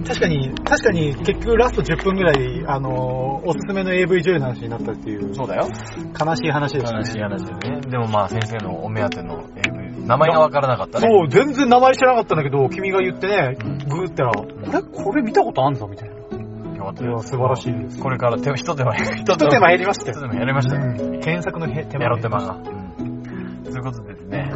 [0.06, 5.68] 確かに、確かに結局ラスト10分ぐらい、あのーおすすめの AV 女優の話になったっていう、そうだよ。
[6.20, 6.98] 悲しい話でしたね。
[7.00, 7.82] 悲しい話でね。
[7.82, 11.08] でもまあ先生のお目当ての AV、名前がわからなかったね。
[11.10, 13.58] そう、全然名前知らなかったんだけど、君が言ってね、
[13.90, 16.16] グーってら、これ、これ見たことあんぞみたいな。
[16.16, 18.00] よかったいや、素晴らしいです。
[18.00, 20.82] これから手一手間、一一手間減りましたよ一手間やりましたよ。
[20.82, 20.88] う
[21.18, 22.56] ん検索のへ手間やろう手間が。
[22.56, 23.64] うん。
[23.64, 24.52] ということでですね、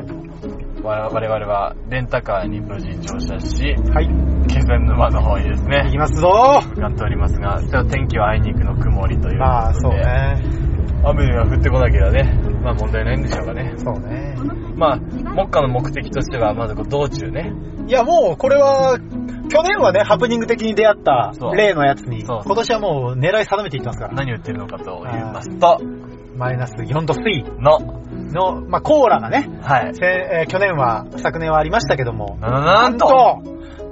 [0.86, 4.08] 我我々はレンタカーに無事乗車し、はい。
[4.48, 10.66] 気仙沼の方にです行ね、きますぞ向かっておりますが、天気はあいにくの曇りということで、まあ、そうね。
[11.04, 13.74] 雨が降ってこなければね、まあ問題ないんでしょうかね。
[13.78, 14.36] そうね。
[14.76, 17.52] まあ、目下の目的としては、まず道中ね、
[17.88, 19.00] いや、もう、これは、
[19.50, 24.14] 去年はね、ハプニング的に出会った例のやつに、今年はもう狙い定めていってますから。
[24.14, 25.80] 何を言ってるのかと言いますと、
[26.36, 27.80] マイナス4度水の、
[28.34, 29.96] の、まあ、コーラがね、はい。
[29.96, 33.08] せえー去年は、昨年はありましたけども、な、なんと、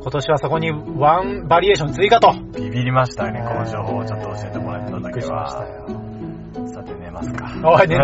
[0.01, 2.33] 今年はそこにワンバリエーション追加と。
[2.55, 5.65] ビビりましたね、この情報をちょっと教えてもらっただけびっくりしましたは。
[5.67, 6.67] よ。
[6.67, 7.45] さて寝ますか。
[7.63, 7.97] おいね、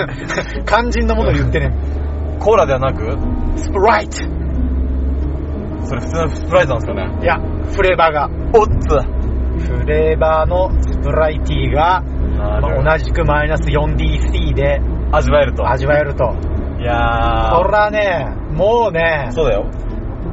[0.66, 1.70] 肝心のもの言ってね。
[2.40, 3.16] コーラではなく、
[3.56, 4.18] スプライト
[5.86, 7.18] それ普通のスプライズなんですかね？
[7.22, 7.36] いや、
[7.74, 8.28] フレーバーが。
[8.54, 14.80] おっつフレーバーのスプライティーが、なまあ同じくマイナス 4DC で
[15.12, 15.68] 味わえると。
[15.68, 16.24] 味わえると。
[16.78, 19.66] いやそらね、もうねー。、そうだよ。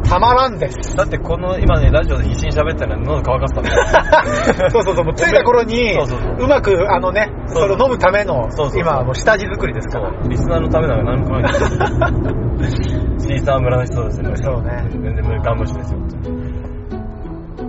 [0.04, 0.96] たまらんです。
[0.96, 3.70] だってこの、今ね、ラジオで必死に喋ってるのに喉乾かすため
[4.70, 10.10] そうそうそう、もう着いた頃に、そうそうそううまく、あのね、そそうれを飲むためのそうそうそう、今はもう下地作りですから。
[10.12, 11.54] そう、リスナーのためなら何も考えない。
[13.20, 14.36] シーサー村の人ですね。
[14.36, 16.00] そうね全然ガン無視ですよ、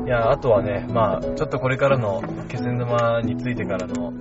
[0.04, 4.12] いや、あとはね、まあちょっとこれからの気仙沼についてからの、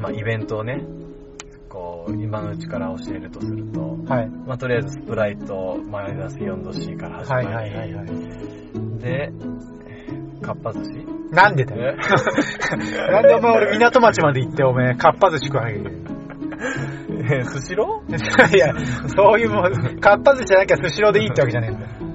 [0.00, 0.84] まあイベントをね、
[1.68, 4.28] こう、今のうちから教えるとすると、はい。
[4.46, 8.06] まあとりあえずスプライトマイナス4度 C から始まり、はいはいはいはい。
[9.00, 9.32] で、
[10.42, 11.96] かっぱ寿司なんでだよ。
[13.12, 16.18] なんでお前俺港町まで行ってお前、かっぱ寿司食わなきゃいけない
[17.40, 18.74] えスシローいや、
[19.08, 22.07] そういうもん、かっぱ寿司じゃなきゃスシローでいいってわけじゃねえんだよ。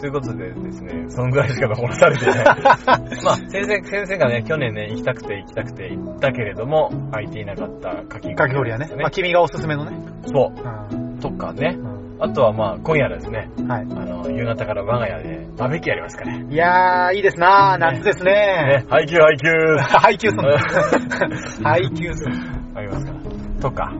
[0.00, 2.44] ということでですね、そのぐらいしか残されていない。
[3.22, 8.88] まあ、先生、先生がね、去年ね、行きたくて行きたくて行ったけれども、空いていなかったかきかき氷はね。
[8.98, 9.98] まあ君がおすすめのね。
[10.24, 11.20] そうう。
[11.20, 11.74] とかね。
[11.74, 12.00] ん。
[12.18, 13.82] あとはまあ、今夜ですね、はい。
[13.82, 16.38] あの、夕方から我が家でバーベキューやりますから。
[16.38, 16.46] ね。
[16.48, 18.84] いやー、いいですなー夏ですね。
[18.88, 20.56] 配給配給配給すんの。
[21.62, 22.38] 配給すんの。
[22.74, 23.60] ありますから。
[23.60, 23.92] とか。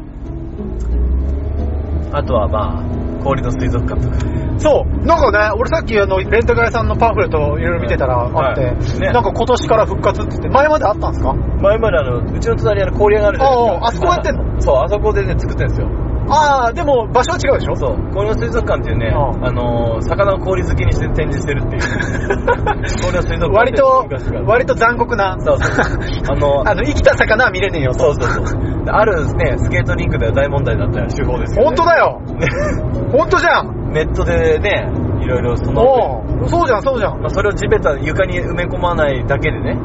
[2.12, 4.18] あとはまあ、氷の水族館とか。
[4.59, 5.06] そう。
[5.06, 11.33] なんかね、俺さっきあの、レンタカー屋さんのパンフレットをいろいろ見てたらあって、はいねなんか今年から復活って言って、前まであったんですか？
[11.33, 13.72] 前まであの、うちの隣にあの氷屋があるじゃないですか。
[13.72, 14.61] あああそこやってんの？
[14.61, 15.88] そう、あそこでね、作ってるんですよ。
[16.30, 17.76] ああ、でも場所は違うでしょ？
[17.76, 21.82] そう、氷の水族館っていうね、うんあのー、魚を氷好きにして展示してるっていう。
[23.02, 25.36] 氷の水族館割と昔から、割と残酷な。
[25.40, 25.98] そうそう。
[26.30, 27.92] あの、あの、生きた魚は見れねえよ。
[27.94, 28.60] そうそうそう。
[28.86, 31.68] あるね、スケートリンクでは大問題になった手法ですよ、ね。
[31.68, 32.46] 本当だよね
[33.12, 34.88] 本当じゃんネットでね、
[35.20, 37.20] いろいろその、おうそうじゃん、そうじゃん。
[37.20, 39.78] まあ、それを地べた床に埋め込まないだけでね、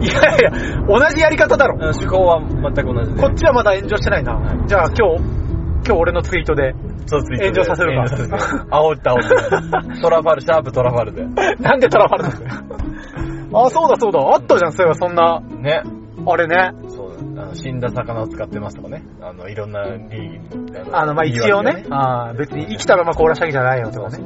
[0.00, 0.50] いやいや、
[0.88, 1.78] 同じやり方だろ。
[1.92, 3.20] 手法は全く同じで。
[3.20, 4.40] こっちはまだ炎上してないな。
[4.66, 5.43] じゃあ今日、
[5.86, 6.74] 今日俺のツイートで、
[7.06, 10.00] そうツイートで炎上させるか炎上させる煽って煽って。
[10.00, 11.26] トラファル、シャープトラファルで。
[11.62, 13.64] なんでトラファルなんだよ。
[13.66, 14.18] あ、そうだそうだ。
[14.20, 15.82] あったじゃん、そういえばそんな、ね。
[16.26, 16.72] あれね。
[16.88, 19.04] そうあの死んだ魚を使ってますとかね。
[19.20, 20.96] あの、いろんなリーグ。
[20.96, 21.84] あの、まあ、一応ね。
[21.90, 24.18] あー別に生きたまま凍らしたわけじゃないよとかね。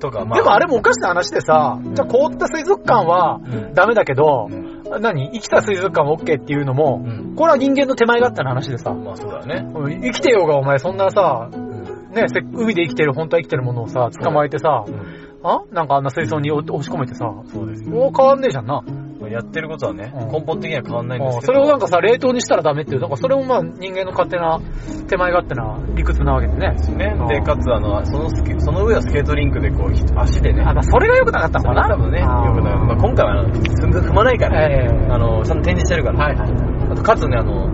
[0.00, 0.38] とか、まあ。
[0.38, 5.30] でもあれもおかしな話でさ、じゃあ凍った水族館はうんダメだけどう、ん何？
[5.32, 7.34] 生きた水族館は OK っていうのも、うん。
[7.34, 9.66] これは人間の手前勝手な話でさ、まあそうだね。
[9.74, 11.84] うん生きてようがお前そんなさ、うん。
[12.12, 15.62] ね、せ海で生きてる、本当は生きてるものをさ、捕まえてさ、うんあ？
[15.72, 17.90] なんかあんな水槽に押し込めてさ、そうですよ。
[17.90, 18.82] もう変わんねえじゃんな。
[19.28, 21.52] やってることはね、うん根本的には変わんないんですけど。
[21.52, 24.60] それをなんかさ、冷凍にしたらダメっていう、なんかそれもまあ人間の勝手な、
[25.08, 26.74] 手前勝手な理屈なわけでね。
[26.96, 27.28] ねうん。
[27.28, 30.62] で、かつ、あの、そのスケ、その上はスケートリンクでこう、ひ足でね。
[30.62, 32.74] あ、まあそれが良くなかったのかな多分ね、よあーくない。
[32.74, 36.18] まあ、今回はあの踏む踏まないから、ええあの、ちゃんと展示してるから。
[36.18, 36.92] はいはい。
[36.92, 37.68] あと、かつね、あの、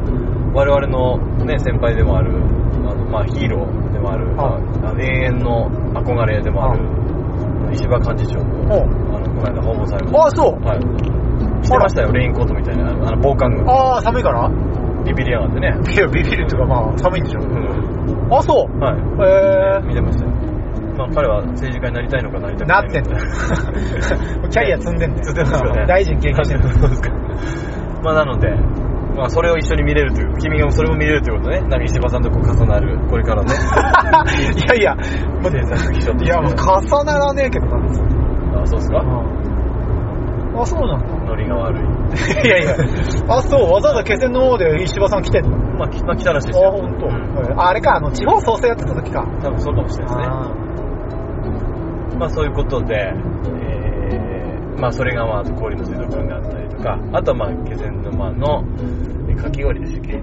[0.53, 6.85] 我々のね、先輩でもある、あの、まあ、ヒーローでもある、まあはいあの永遠の憧れでもある、
[7.73, 8.83] 石破幹事長も、おう
[9.15, 10.27] あの、この間訪問されました。
[10.27, 10.65] あ、そう。
[10.65, 11.30] はい。
[11.63, 13.71] 着てましたよ、レインコートみたいな、あの、防寒具。
[13.71, 14.51] ああ、寒いから？
[15.05, 15.69] ビビりやがってね。
[15.69, 17.41] いや、ビビるっていうかまあ、寒いんでしょ。
[17.41, 18.35] うん。
[18.35, 18.79] あ、そう？
[18.79, 18.99] はい。
[19.81, 20.31] へ見てましたよ。
[20.99, 22.91] まあ、彼は政治家になりたいのかなりたくないのか。
[22.91, 23.25] なってんだよ。
[24.51, 25.25] キャリア積んでんだよ。
[25.25, 26.61] 積んでますよね大臣経験してる。
[26.63, 27.11] そうですか。
[28.03, 28.51] まあ、なので、
[29.17, 31.61] まあ、それを一緒に見れるという、君がそれも見れるということね。
[31.63, 33.55] なんか石破さんとこう重なる、これからね。
[34.57, 34.95] いやいや、
[35.43, 37.77] 政策秘書としていや、もう重ならねえけどな。
[38.61, 39.03] あ、そうですか？
[40.57, 41.07] あ、そうなんだ。
[41.27, 41.83] ノリが悪い。
[42.47, 42.75] いやいや、
[43.29, 45.57] あ、そう、わざわざ気仙の方で石破さん来てんの？
[45.79, 46.73] まあ、きまあ、来たらしいですあ、よ。
[46.73, 47.07] ほんと。
[47.07, 49.25] うんああれか、あの、地方創生やってた時か。
[49.43, 50.35] 多分そうかもしれないですね。
[52.19, 53.15] まあ、そういうことで、
[53.61, 58.65] えー、まあ、それがまあ、氷の水族館であったりとか、あとはまあ、気仙沼の、
[59.31, 60.23] えかき氷でしたっけ？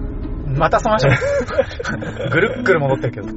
[0.58, 1.08] またその話。
[2.32, 3.28] ぐるっくる戻ってるけど。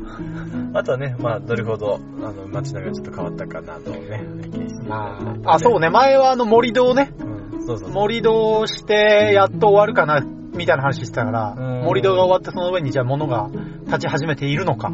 [0.73, 7.13] あとはね、まあ、どれほど、あの、街並みがちょっと変わったかなどをね、拝見してまあ、あ、そうね、前はあの森戸をね、
[7.53, 7.91] うん、そうそうそう。
[7.91, 13.49] 森戸をして、やっと終わるかな、みたいな話してたからうん、森戸が終わってその上にじゃあ物が
[13.87, 14.93] 立ち始めているのか、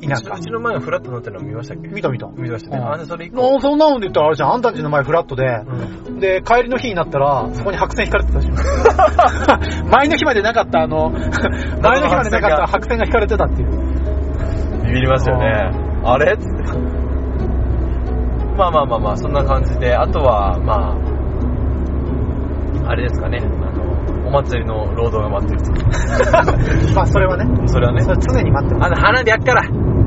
[0.00, 0.40] うん否かう。
[0.40, 1.88] ちの前がフラットになってるの見ましたっけ？
[1.88, 2.26] 見た見た。
[2.28, 2.78] 見ましたね。
[2.78, 3.36] うんあ、でそれ以降。
[3.36, 8.54] もうそんなので言ったらあれじゃん、あんたんちの前フラットで、うんで、帰りの日になったら、そこに白線引かれてたでしょ。
[9.90, 11.10] 前の日までなかった、あの、
[11.82, 13.70] 前の日までなかった白線が引かれてたっていう。
[14.86, 15.70] ビビりましたよね。
[16.04, 16.36] あれ？
[16.36, 16.78] つって。
[18.56, 20.96] まあまあまあまあ、そんな感じで、あとは、ま
[22.84, 23.38] あ、あれですかね、
[24.28, 26.92] お祭りの労働が待ってると。
[26.94, 27.46] まあ、それはね。
[27.66, 28.86] それはねそ、れ常に待ってます。
[28.86, 29.62] あの、花火やっから、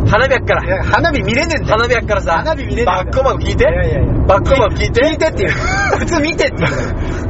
[0.07, 1.77] 花火やっから、花火見れねえんだよ。
[1.77, 4.13] 花火やっからさ、花火見れねえバッコンバコ聞いていやいやいや。
[4.27, 5.49] バッコンバコ聞いて聞いてっていう。
[5.49, 6.55] 普通見てって。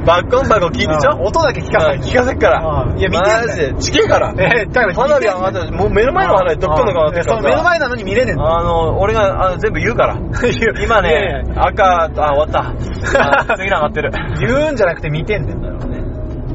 [0.05, 2.83] バッコンバコ聞いてちょうん音だけ聞かせうん聞かせっから。
[2.91, 4.33] うんいや見てマジで、ちげえから。
[4.37, 8.59] えだから花火はまだ、もう目の前の花火どっかのかなって目の前なのに見れねえんだよ。
[8.59, 10.17] あの、俺があの全部言うから。
[10.83, 12.73] 今ね、赤、あ、終わった。
[13.49, 14.11] あ次の上がってる。
[14.39, 16.00] 言うんじゃなくて見てんだよ。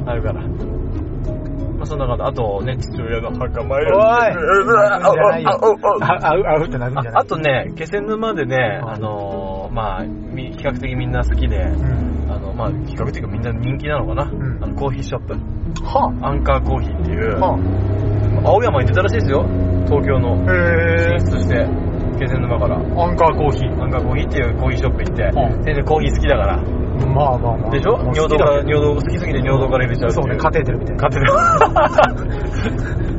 [0.07, 0.42] あるから。
[0.42, 2.22] まあそんな感じ。
[2.22, 3.92] あとね、父親の墓参り。
[3.92, 5.57] おいあ
[6.34, 12.30] う、あうってなるんじゃないああとね、気仙沼でね、うんあのー、まあ、み比較的みんな好きで、うん。
[12.30, 14.24] あの、まあ、比較的みんな人気なのかな。
[14.24, 15.34] んあの、コーヒーショップ。
[15.84, 17.50] はアンカーコーヒーっていう、あ。
[17.50, 17.59] は
[18.44, 19.44] 青山に出たらしいですよ。
[19.86, 20.54] 東京のあ。
[20.54, 21.66] へ進出して、
[22.18, 22.76] 気仙沼から。
[22.76, 23.82] アンカーコーヒー。
[23.82, 26.56] アンカーコーヒーっていうコーヒーショップ行って、うん先生コーヒー好きだから。
[26.56, 27.70] まあまあまあ。
[27.70, 27.92] でしょ？
[27.96, 31.02] まあ尿道から、尿道、好きすぎて尿道から入れちゃうっていそうね、カテーテルみたいな。
[31.02, 31.20] カ テ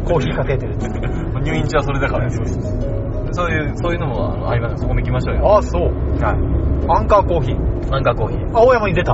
[0.06, 0.74] コーヒーカテーテル。
[0.74, 1.42] ル。
[1.42, 2.32] 入院中はそれだからね。
[3.32, 5.58] そういう、そういうのもあのありますそこも行きましょうよ。
[5.58, 5.84] あ、そう。
[5.84, 5.92] はい。
[6.90, 7.96] アンカーコーヒー。
[7.96, 8.58] アンカーコーヒー。
[8.58, 9.14] 青山に出た。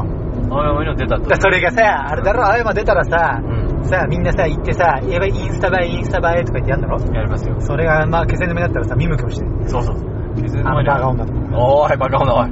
[0.49, 1.36] 青山には出たとだ。
[1.38, 3.53] それがさ、あれだろ、青山出たらさ、うん。
[3.86, 6.97] さ、みんなさ、行ってさ、やばい、インスタ映え、インスタ映えとか言ってやんだろ？
[7.13, 7.55] やりますよ。
[7.59, 9.69] それが、まあ、気仙沼だったらさ、見向きもしてる。
[9.69, 9.95] そうそう。
[10.36, 11.39] 気仙あの、沼にバカ女とか。
[11.57, 12.49] おーい、バカ女、おい。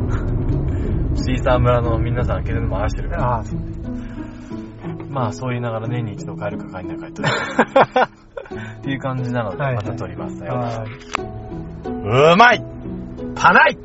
[1.18, 3.24] シーサー村の皆さん、気仙沼回してるから。
[3.36, 3.60] ああ、そう。
[5.10, 10.54] まあ、そう言いながら年に一度帰るか帰んないか帰った っていう感じなので、はいまた撮りますよ。
[10.54, 10.86] は
[12.34, 12.64] うまい
[13.36, 13.78] パない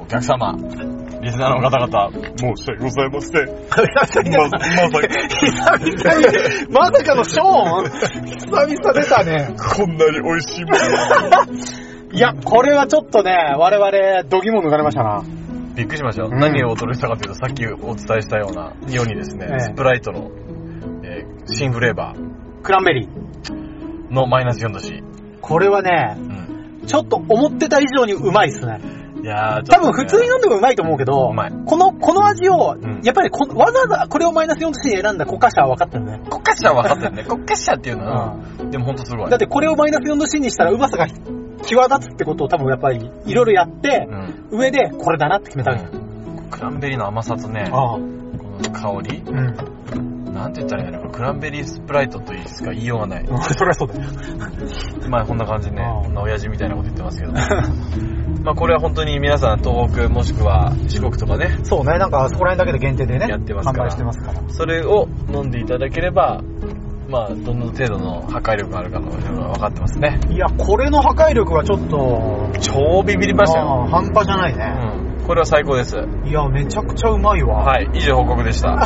[0.00, 0.54] お客様、
[1.26, 3.46] リスナーの方々、申し訳ございません。
[4.38, 4.62] ま、まさ
[5.00, 7.90] か、久々に、まさかのショーン？
[8.38, 9.48] 久々出たね。
[9.76, 10.76] こんなに美味しいもの
[12.16, 15.24] いや、これはちょっとね、我々、度肝抜かれましたな。
[15.74, 16.28] びっくりしましたよ。
[16.30, 20.30] うん何を驚いたかというと、さっきお伝えしたようなようにですね、ええスプライトの、
[21.02, 22.14] えー新フレーバ
[22.62, 23.08] クランベリー。
[23.08, 25.02] ーのマイナス4度 C。
[25.40, 26.86] これはね、うん。
[26.86, 28.78] ちょっと思ってた以上にうまいっすね。
[29.26, 36.20] いやー、多分普通に飲んでもうまいと思うけど、この、この味を、んやっぱりこわざわざこれをマイナス4度 C に選んだコカ社は分かってるね。
[36.30, 37.24] 国家車は分かってるね。
[37.24, 38.36] 国家車っていうのは、
[38.70, 39.30] でもほんとすごい。
[39.30, 41.08] だってこれをマイナス4度 C にしたらうまさが
[41.64, 44.60] 際立つってことを多分やっぱりいろいろやってう、ん。
[44.60, 45.86] 上でこれだなって決めたわけ。
[46.52, 47.68] クランベリーの甘さとね。
[47.72, 50.15] この香りうん。
[50.36, 51.12] なんて言ったらいいんだろう。
[51.12, 53.26] クランベリースプライトといいですか言いようがない。
[53.26, 54.10] そりゃそうだよ。
[55.08, 57.32] まあこんな感じでねこんな親父みたいなこと言ってますけど。
[58.44, 64.40] まあこれは本当に皆さん東北もしくは四国とかね、そうね、なんかあそこら辺だけで限定でね、やってますから販売してますから。
[64.48, 66.42] それを飲んでいただければ、
[67.08, 69.18] まあどの程度の破壊力があるかのが
[69.52, 70.20] 分かってますね。
[70.28, 73.86] いや、これの破壊力はちょっと、超ビビりましたよ。
[73.90, 74.64] 半端じゃないね。
[75.20, 75.26] うん。
[75.26, 75.96] これは最高です。
[76.24, 77.64] いや、めちゃくちゃうまいわ。
[77.64, 78.76] はい、以上報告でした。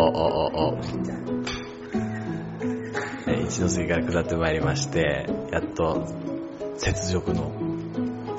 [0.00, 0.78] おおおお
[3.26, 6.06] えー一ノ関から下ってまいりまして、やっと、
[6.84, 7.52] 雪辱の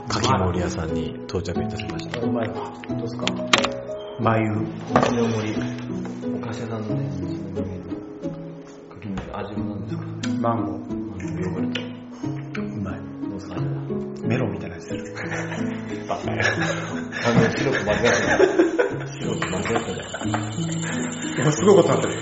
[0.07, 2.20] かき氷屋さんに到着いたしました。
[2.22, 2.74] うまいわ。
[2.89, 3.26] どうですか？
[4.20, 4.66] 眉。
[4.95, 5.51] 星の森、
[6.36, 7.07] お菓子屋さんのね、
[8.89, 10.03] かき氷、味は何ですか？
[10.41, 11.90] マンゴヨーグルト。
[16.07, 16.43] バカや。
[17.23, 18.37] あの、シロップ間違ってない。
[19.07, 19.91] シロップ間違って
[21.41, 21.51] ない。
[21.51, 21.75] すごい。
[21.77, 22.13] ことになってる。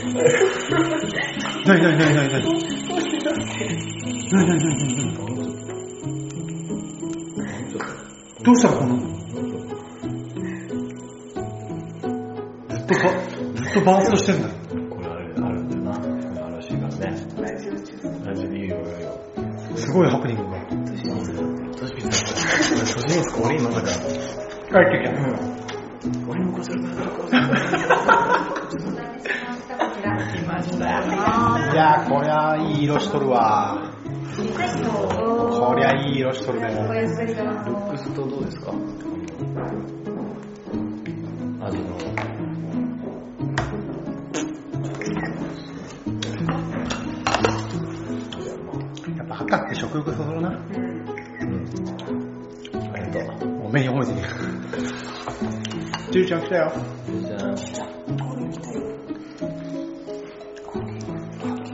[1.66, 2.50] なになになになになにな
[3.20, 5.20] になになになに
[8.42, 8.96] どうしたのこの
[12.70, 13.10] ずっとば、
[13.54, 14.59] ずっとバーストしてんだよ。
[24.70, 25.12] ってきた。
[26.30, 26.86] 俺もこそる来
[30.48, 30.86] ました。
[31.74, 33.92] いやー、こりゃいい色しとるわ。
[34.36, 36.68] こりゃいい色しとるね。
[36.68, 38.72] ルックスとどうですか？
[56.42, 56.72] 来たよ。
[57.06, 57.44] じゃあ。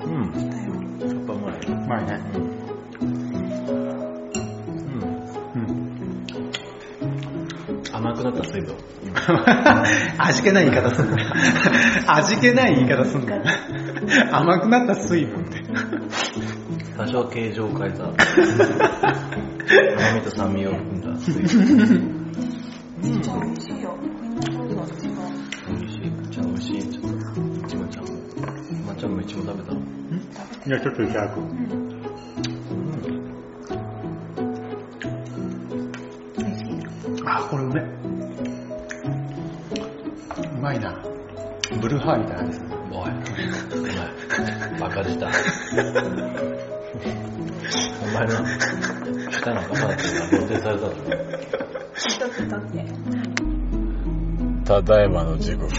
[0.05, 0.22] うん。
[0.99, 1.53] やっぱうまい。
[1.66, 2.20] うまいね。
[2.32, 3.11] うん。
[5.53, 5.76] うん。
[7.93, 8.76] 甘くなった水分。
[10.18, 11.18] 味気ない言い方すんな。
[12.18, 13.41] 味気ない言い方すんな。
[14.32, 15.63] 甘くなった水分って。
[16.97, 18.05] 多少形状を変えた。
[19.97, 22.16] 甘みと酸味を含んだ水分。
[23.01, 23.76] 美味しい。
[23.76, 23.94] ち
[30.68, 31.39] いや、ちょっといただく。
[37.24, 37.84] あ、これうめえ。
[40.57, 40.99] うまいな。
[41.80, 42.59] ブルーハーみたいなやつ。
[42.61, 44.09] おい、お前、
[44.80, 45.13] バカ舌。
[48.01, 48.34] お前の、
[49.30, 50.09] 舌のバカだっさ
[50.49, 50.91] れたぞ。
[54.66, 55.72] ただいまの時刻。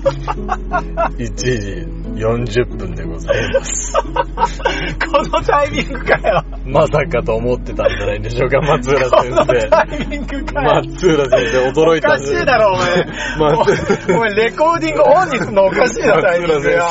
[1.18, 3.92] 1時40分でございます。
[5.10, 6.44] このタイミングかよ。
[6.70, 9.68] まさかと思ってたんじゃないでしょうか、 松浦先生。
[9.70, 10.82] タイミングかよ。
[10.86, 13.56] 松浦先生、驚いたおかしいだろ、お前。
[13.56, 16.82] 松おお前、レコーディングオンにすんのおかしいだろ、タイミングよ。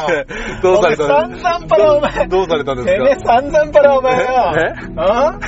[0.61, 2.27] どうされたお前散々パラお前。
[2.27, 2.93] どうされたんですか？
[2.93, 4.19] てめえ散々パラお前よ。
[4.57, 5.39] えあ？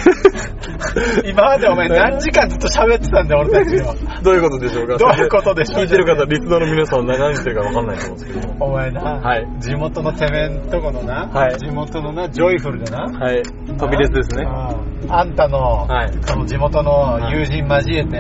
[1.25, 3.93] 今までお前何時間ずっと喋ってたんだよ、俺たちよ。
[4.23, 4.97] どういうことでしょうか？
[4.97, 5.84] どういうことでしょう？
[5.84, 8.65] 聞いてる方、リスナーの皆さん何してるか分かんないと思うんですけども。
[8.65, 13.41] お前な、はい地元のてめえんとこのな、はい地元のな、ジョイフルでな、はい。
[13.43, 14.45] 飛び出すですね。
[14.45, 14.69] は
[15.09, 18.19] ああんたの、はいその地元の友人交えて、い。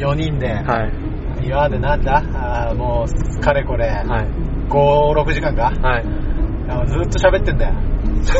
[0.00, 0.92] 4人で、はい。
[1.44, 2.22] 今までなんだ？
[2.34, 3.08] あーもう、
[3.40, 4.26] かれこれ、はい。
[4.68, 5.72] 5、6時間か？
[5.82, 6.04] はい。
[6.68, 7.74] あずっと喋ってんだよ。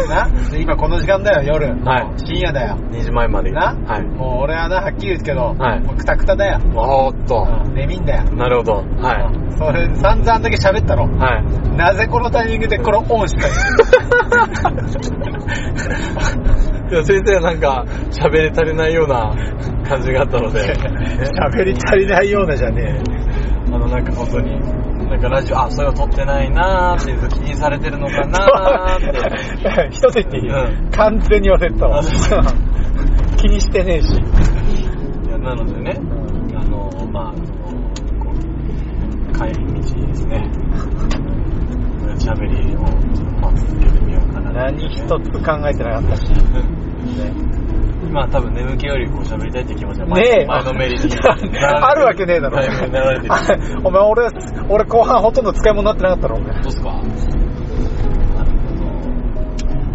[0.09, 0.29] な？
[0.51, 1.75] で今この時間だよ、夜。
[1.85, 2.77] はい深夜だよ。
[2.91, 3.51] 2時前まで。
[3.51, 4.03] な、はい。
[4.07, 6.61] もう俺はな、はっきり言うけど、はいもうくたくただよ。
[6.75, 7.45] おーっと。
[7.67, 8.25] うん眠いんだよ。
[8.35, 8.73] なるほど。
[8.75, 8.83] は
[9.35, 11.07] うんそれ、散々だけ喋ったろ。
[11.07, 11.09] い。
[11.19, 11.45] はい。
[11.77, 13.51] なぜこのタイミングでこれをオンしたい？
[16.95, 19.35] や、先生はなんか、喋り足りないような
[19.89, 23.01] 感じがあったので、喋り足りないようなじゃね
[23.67, 24.61] あの、なんか本当に、
[25.09, 29.07] なんかラジオ、あ、それを撮ってないなーっていうと気にされてるのかなーって。
[29.87, 29.89] え。
[29.91, 32.03] 一つ言っていい、うん完全に忘れてたわ。
[33.37, 34.13] 気にしてねえし。
[34.13, 35.99] いやなのでね、
[36.55, 37.35] あの、まあ、
[39.35, 40.51] 帰り道にですね、
[42.19, 42.81] 喋りを、
[43.41, 44.53] まあ、続けてみようかな。
[44.53, 46.25] 何一つ考えてなかったし。
[48.13, 50.47] まあ多分眠気よりこう喋りたいって気持ちは前,、ねえ。
[50.47, 51.01] 前のめりに
[51.65, 52.59] あるわけねえだろ。
[53.85, 54.29] お前俺、
[54.69, 56.61] 俺後半ほとんど使い物になってなかったろ、お前。
[56.61, 57.01] どうすか？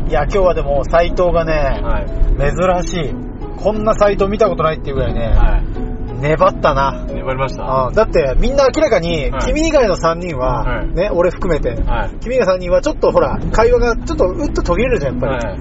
[0.07, 2.07] いや、今日はでも、斎藤がね、はい。
[2.83, 3.13] 珍しい。
[3.61, 5.61] こんなサイト見たことないっていうぐらいね、は
[6.21, 7.05] 粘ったな。
[7.09, 7.13] い。
[7.13, 7.87] 粘りました？
[7.87, 12.09] あだってみんな明らかに、はい君以外の3人は、はいね、俺含めて、はい。
[12.21, 15.47] 君以外3人はちょっとほら、会話がちょっとうっと途切れるじゃん、やっぱり。
[15.49, 15.59] はい。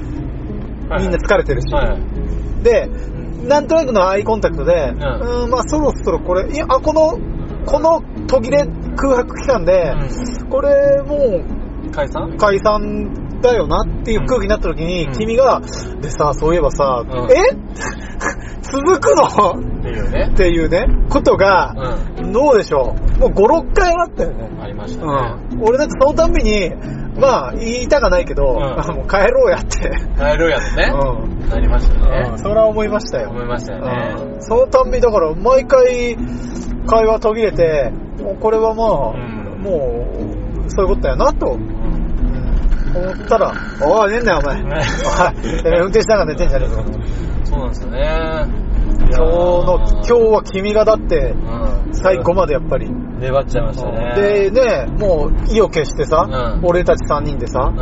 [0.99, 1.73] みんな疲れてるし。
[1.73, 2.65] はい。
[2.65, 2.89] で、
[3.47, 4.95] なんとなくのアイコンタクトで、ん
[5.45, 7.19] うん、まあそろそろこれ、いや、あ、この、
[7.65, 8.67] この途切れ
[8.97, 9.93] 空白期間で、
[10.49, 11.45] これも
[11.93, 12.31] 解散？
[12.31, 15.61] う解散だよなっていう空気になった時に、うん君が、
[16.01, 17.37] でさ、そういえばさ、うんえ？
[18.63, 19.53] 続くの？
[19.53, 20.35] っていうねっ。
[20.35, 21.75] ていうね、ことが、
[22.21, 23.21] うどうでしょう？
[23.21, 24.49] もう5、6回あったよね。
[24.49, 24.61] ん。
[24.63, 25.13] ありましたね。
[25.53, 25.63] うん。
[25.63, 26.73] 俺だってそのたんびに、
[27.19, 29.79] まあ、言いたかないけど、んあもう帰ろうやって。
[30.19, 30.93] 帰るやつね。
[30.93, 31.49] うん。
[31.49, 32.39] なりましたねうん。
[32.39, 33.31] それは思いましたよ。
[33.31, 34.15] 思いましたよね。
[34.19, 36.17] うんそのたんびだから毎回
[36.87, 37.93] 会話途切れて、
[38.23, 40.07] もうこれはまあ、うんも
[40.67, 41.86] う、そういうことだよなと、うん
[42.99, 44.57] 思ったら、おい、寝んなよお前。
[44.57, 44.71] おい、ね
[45.63, 46.83] てめえ運転しながら寝てんじゃねえぞ。
[47.45, 48.47] そうなんですよね。
[49.09, 51.35] 今日の、今日は君がだって、う
[51.91, 51.95] ん。
[51.95, 52.91] 最後までやっぱり。
[52.91, 54.15] 粘っちゃいましたね。
[54.17, 57.79] でね、もう意を決してさ、うん俺たち3人でさう、ん。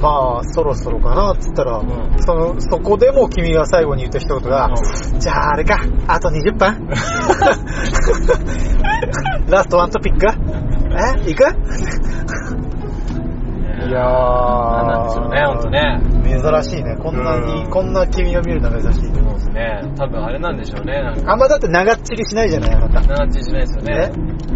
[0.00, 1.82] まあ、そろそろかなって言ったら、ん
[2.20, 4.70] その、そこでも君が最後に言った一言が、
[5.18, 5.78] じゃああれか、
[6.08, 6.88] あと20分
[9.48, 10.30] ラストワントピックえ？
[11.28, 11.44] 行く？
[13.88, 14.86] いやー。
[14.86, 16.00] なんでしょうね、ほんとね。
[16.24, 16.96] 珍しいね。
[16.96, 19.00] こんなに、うんこんな君が見るのは珍しい。
[19.06, 19.82] そうですね。
[19.96, 21.02] 多分あれなんでしょうね。
[21.26, 23.00] あんまだって長っちりしないじゃない、あなた。
[23.00, 24.12] 長ちしないですよね。
[24.14, 24.54] そ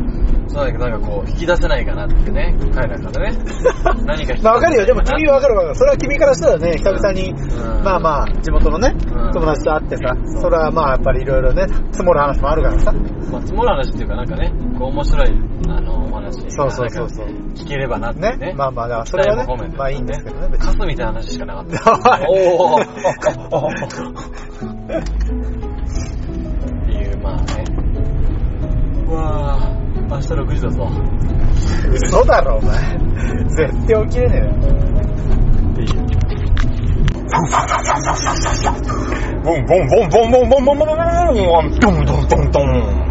[0.61, 3.39] うだけど、なんかこう、引き出せないかなってね、彼らからね。
[4.07, 4.87] 何かまあわかるよ。
[4.87, 5.75] でも君はわかるわかる。
[5.75, 12.93] それは君からしたらね、久々に、うんまあまあ、地元のね、うん友達と会ってさ、それはまあやっぱりいろいろね、積もる話もあるからさ。
[12.93, 18.37] まあ、積もる話っていうか、なんかね、こう面白い、あの、お話がそうそうそうそうなんか聞ければなってね。
[18.37, 18.55] ね。
[18.57, 20.49] まあまあ、だからそれはねまあいいんですけどね。
[20.51, 22.27] 別にカスみたいな話しかなかった。
[22.31, 22.81] おいおおっ
[26.87, 27.65] ていう、まあね。
[29.07, 30.91] うわぁ、明日6時だぞ。
[31.93, 32.75] 嘘だろ、お前。
[33.57, 34.51] 絶対起きれねえよ。
[34.51, 35.89] っていう。
[39.45, 40.97] ボンボンボンボンボンボンボンボンボン
[41.37, 43.05] ボンドンドンドンドン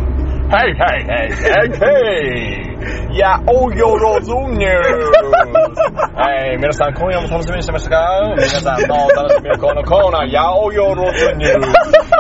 [0.50, 2.73] はいはいはいはいはい
[3.18, 4.74] やおよろずニュー。
[6.16, 8.34] はい皆さん今夜も楽しみにしてましたか？
[8.36, 10.28] 皆さんの楽しみはこのコーナー。
[10.32, 11.62] やおよろずニュー。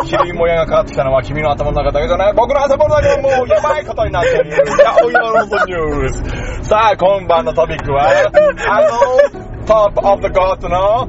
[0.05, 2.33] ス昼もやがかかってきたのは君の頭の中だけじゃない。
[2.33, 6.09] 僕の頭の中ももうやばいことになっているやおよろずニュー
[6.63, 6.69] ス。
[6.69, 8.03] さあ今晩のトピックは
[8.67, 11.07] あの Top of the God の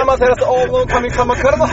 [0.00, 1.66] アマテラス王の神様からの。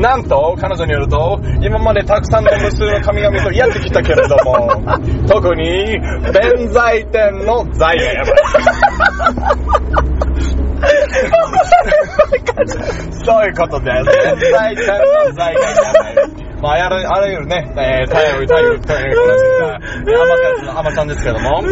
[0.00, 4.68] なんと、彼女によると、今までたくさんの無数の神々とやってきたけれども、
[5.28, 5.98] 特に、
[6.32, 8.32] 弁財天の財がやばい。
[13.24, 14.04] そういうことです。
[14.04, 16.10] 弁財天の財がやば
[16.44, 16.47] い。
[16.60, 21.62] まあ、あらあらゆるね、えー、太陽、太陽、太陽からしてきた、アマテラスのアマちゃんですけども、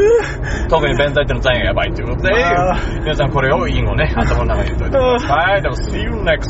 [0.69, 5.63] 特に弁財天の財がやばいということであ、皆さんこれを、インをね、頭の中に入れといてください。
[5.63, 6.47] でも、see you next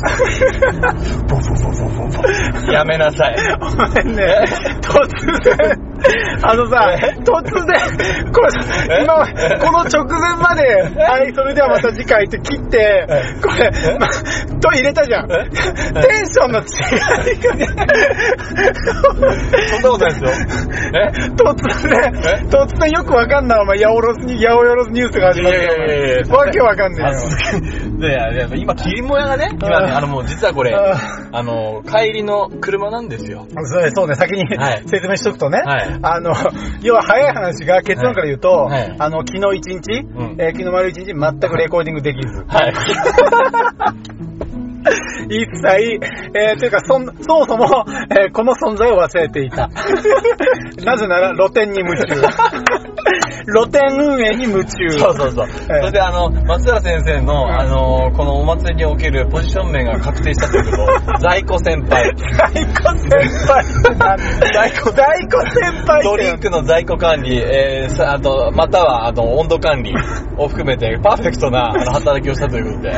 [2.67, 2.71] time.
[2.71, 3.35] やめなさい。
[3.59, 4.43] お前ね、
[4.81, 4.97] 突
[5.43, 5.86] 然、
[6.43, 9.27] あのさ、突然、これ、今、
[9.59, 13.07] この直前まで、はい、それではまた次回って切って、
[13.41, 14.07] これ、ま、
[14.59, 15.27] と入れたじゃん。
[15.27, 16.63] テンションの違
[17.33, 17.67] いがね、
[19.71, 20.29] そんなことないですよ。
[20.93, 21.11] え？
[21.31, 21.55] 突
[21.87, 22.45] 然、え？
[22.47, 26.37] 突然よくわかんないお前、八百万に、八百万ニュースが始まったよ。
[26.37, 27.99] わけわかんねえよ。
[27.99, 30.97] で、いやいや今、切りもやがね、今ね、あのもう実はこれ、あ
[31.31, 33.45] あの、帰りの車なんですよ。
[33.63, 34.83] そうそうね、先にはい。
[34.87, 36.33] 説明しとくとね、はいあの、
[36.81, 42.43] 要は早い話が結論から言うと、はいはいあの、昨日一日、んえー昨日丸一日全くレコーディングできず。
[42.47, 42.73] はい。
[45.29, 45.99] 一切、
[46.33, 49.69] えーというかそん、そもそも、えーこの存在を忘れていた。
[50.85, 52.05] なぜなら露店に夢中。
[53.45, 54.89] 露店運営に夢中。
[54.97, 55.47] そうそうそう。
[55.47, 62.13] ええそしてあの、松原先生の、うんあの、このお祭りにおけるポジション名が確定したということ、 在庫先輩。
[62.15, 63.09] 在庫先
[63.47, 64.17] 輩
[64.53, 69.93] 在庫、在庫先輩ドリンクの在庫管理、えー、さあと、または、あの、温度管理
[70.37, 72.93] を含めて、パーフェクトな、あの、 働きをしたということで、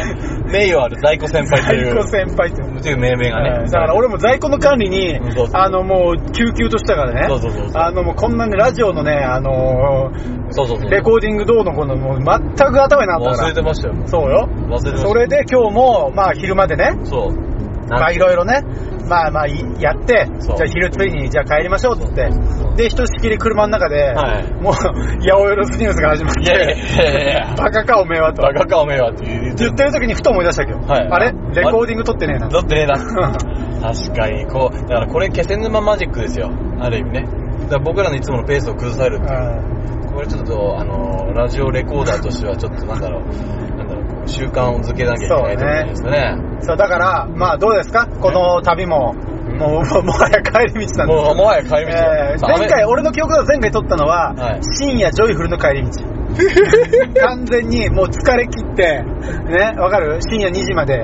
[0.52, 2.70] 名誉ある在庫先輩という、在庫先輩って。
[2.82, 3.66] という命名がね。
[3.66, 5.20] だから俺も在庫の管理に
[5.54, 7.28] あのもう、救急としたからね。
[7.28, 10.12] そうそうそうそうあのもうこんなね、ラジオのね、あの
[10.52, 10.88] そうそうそう。
[10.88, 12.24] ーレコーディングどうのこうの、もう全
[12.72, 13.62] く頭になかったから忘れて。
[13.62, 13.96] ましたよ。
[14.06, 14.48] そうよ。
[14.50, 14.98] 忘れてました。
[14.98, 17.50] それで今日も、まあ昼までね、そう。
[17.90, 18.62] まあいろいろね、
[19.10, 24.86] まあまあいやって、じゃあ昼ついに、じゃあ帰りましょうって言そうって、で、ひとしきり車の中で、はいもう、八
[25.26, 27.56] 百万ニュースが始まって、いやいやいやいやいや。
[27.58, 28.44] バカかおめえはと。
[28.44, 31.32] バカかおめえはって言ってる時にふと思い出したけど、はいあれ？
[31.32, 32.48] レコーディング撮ってねえな。
[32.48, 32.94] だってねえな。
[33.82, 36.52] 確かに、こう、だからこれ気仙沼マジックですよ。
[36.80, 37.22] ある意味ね。
[37.64, 39.99] だから僕らのいつものペースを崩されるっていう。
[40.20, 46.36] これちょっと、あの、ラジオレコーダーとしてはちょっとなんだろう、なんだろう、習慣をづけなきゃいけないところですかね。
[46.62, 48.06] そう、だから、まあどうですか？
[48.20, 49.14] この旅も、
[49.58, 51.92] もう、もはや帰り道なんでもう、もはや帰り道。
[51.92, 54.60] よえー前回、俺の記憶だと前回撮ったのは、はい。
[54.84, 55.90] 深夜ジョイフルの帰り道。
[57.22, 59.02] 完全にもう疲れ切って、
[59.48, 60.20] ね、わかる？
[60.30, 61.00] 深夜2時まで。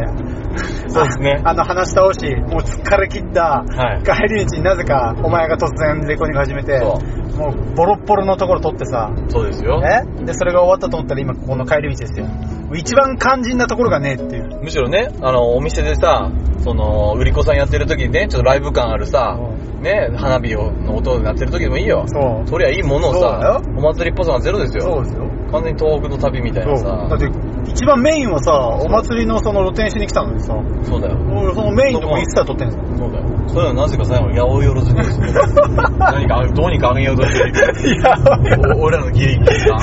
[0.87, 6.97] そうですねあの話し倒し、もう疲れ切ったはい帰り道になぜかお前が突然レコーディング始めて、そ
[7.37, 9.81] もうボロッボロのところ撮ってさ、そうですよ。
[9.81, 12.27] ね、で、それが終わったと思ったら今ここの帰り道ですよ。
[12.73, 14.61] 一番肝心なところがねえっていう。
[14.61, 19.37] むしろね、あの、お店でさ、その、売り子さんやってる時にね、ちょっとライブ感あるさ、
[19.81, 22.05] ね、花火をの音になってる時でもいいよ。
[22.07, 22.47] そう。
[22.47, 24.81] そりゃいいものをさよ、お祭りっぽさがゼロですよ。
[24.81, 25.29] そうですよ。
[25.51, 26.89] 完全に東北の旅みたいなそう。
[26.89, 27.19] ださっ。
[27.19, 27.25] て、
[27.67, 30.53] 一番メインはさ、お祭りのその露店しに来たのにさ、
[30.83, 31.17] そうだよ。
[31.29, 32.83] 俺そのメインのとこ一切撮ってんすよ。
[32.97, 33.25] そうだよ。
[33.47, 35.25] そういうのなぜか最後に八百万ずにですよ。
[35.99, 38.77] 何か、どうにかあげようとしてる。
[38.79, 39.77] 俺らのギリギリさ。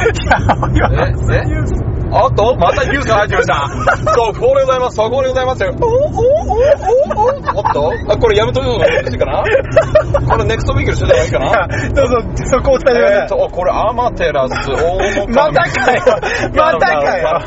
[1.32, 2.01] ええ？
[2.12, 3.68] あっと、またニュースが入ってきました。
[4.12, 4.96] そう、こうでございます。
[4.96, 5.74] そこでございますよ。
[5.80, 6.00] おおおおお
[7.24, 9.42] おおっとあ、これやめとくのがよろしいかな
[10.28, 16.00] これネクストビークルしてた方がいいかなどうぞ、そこを伝えてくえーださと、これアマテラス大野またかよ
[16.54, 17.40] またかよ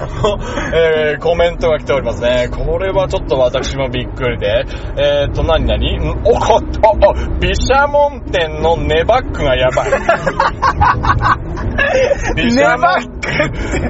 [0.73, 2.47] えー、コメントが来ておりますね。
[2.49, 4.65] これはちょっと私もびっくりで。
[4.97, 5.97] えーと、何何？
[5.97, 6.95] んおこっと、お、
[7.39, 9.89] 毘沙門天のネバックがやばい。
[12.35, 12.89] 毘沙門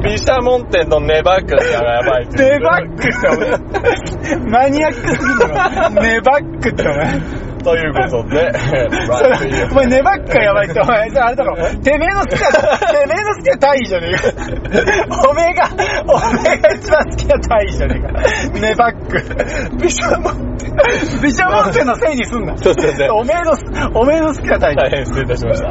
[0.02, 2.28] 毘沙門天のネバックスからやばい。
[2.30, 6.02] ネバックってお前、マニアックすぎるの。
[6.02, 7.55] ネバックってお前。
[7.66, 8.52] ということで、
[9.72, 11.56] お前、ネバックがやばいって、お前、あれだろ。
[11.82, 15.18] てめえの好きな、てめえの好きな大義じゃねえか。
[15.30, 15.70] おめえが、
[16.08, 18.60] おめえが一番好きな大義じゃねえか。
[18.60, 19.78] ネバック。
[19.78, 21.22] ビシャモンテン。
[21.24, 22.56] ビシャモンテンのせいにすんな。
[22.58, 22.74] そう
[23.14, 24.84] おめえの、おめえの好きな大義。
[24.84, 25.70] 大変失礼いたしました。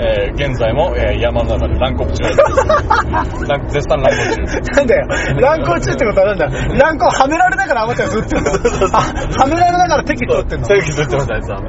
[0.00, 2.38] えー、現在も、えー、山の中で乱国中です。
[3.48, 4.60] 乱絶賛乱国中。
[4.76, 5.06] なんだよ。
[5.40, 10.66] 乱行中ってことはなんだ乱行はめられながらあまたずってんのあ、はめられながら敵取ってんの
[11.18, 11.60] ます、あいつは。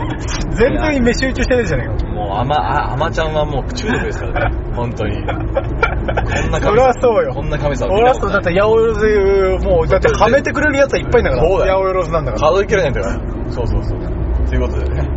[0.51, 2.07] 全然に目集中してるじゃねえか。
[2.09, 4.57] もう、あま、あ、あまちゃんはもう中毒ですからね。
[4.75, 5.15] 本当に。
[5.17, 8.31] こんなそれはそうよこんな神様見俺はそう。
[8.31, 11.49] だって、八百万、もう、だって、はめてくれるやつはいっぱいいんだから。
[11.49, 12.51] そうだよ八百万なんだから。
[12.53, 13.51] 数えきれないんだから。
[13.51, 13.99] そうそうそう。
[14.47, 15.07] ということでね。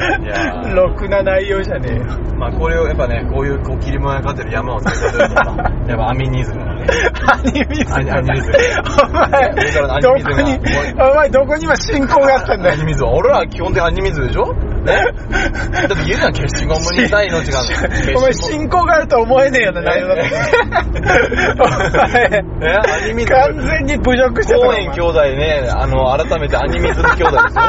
[0.00, 2.04] いやーろくな内容じゃねえよ。
[2.38, 5.34] まあこれをやっぱね、こういうこう切り物がかってる山を使ってるやっ
[5.98, 6.79] ぱアミニズム。
[7.26, 7.94] アニミズム。
[7.94, 8.56] アニミズム
[9.00, 10.58] お前、どこに、
[10.98, 12.74] お前、どこに今信仰があったんだよ。
[12.74, 12.84] アニ。
[12.84, 13.10] ミズム。
[13.10, 18.18] 俺らは基本的にアニミズムでしょねだって言うじゃん、消しゴムにさ命があるの。
[18.18, 20.22] お前、信仰があるとは思えねえような内容だった。
[21.62, 21.68] お
[22.08, 23.38] 前、えアニミズム。
[23.38, 27.62] 完全に侮辱してた公園兄弟ね、あの、改めてアニミズム兄弟ですよ。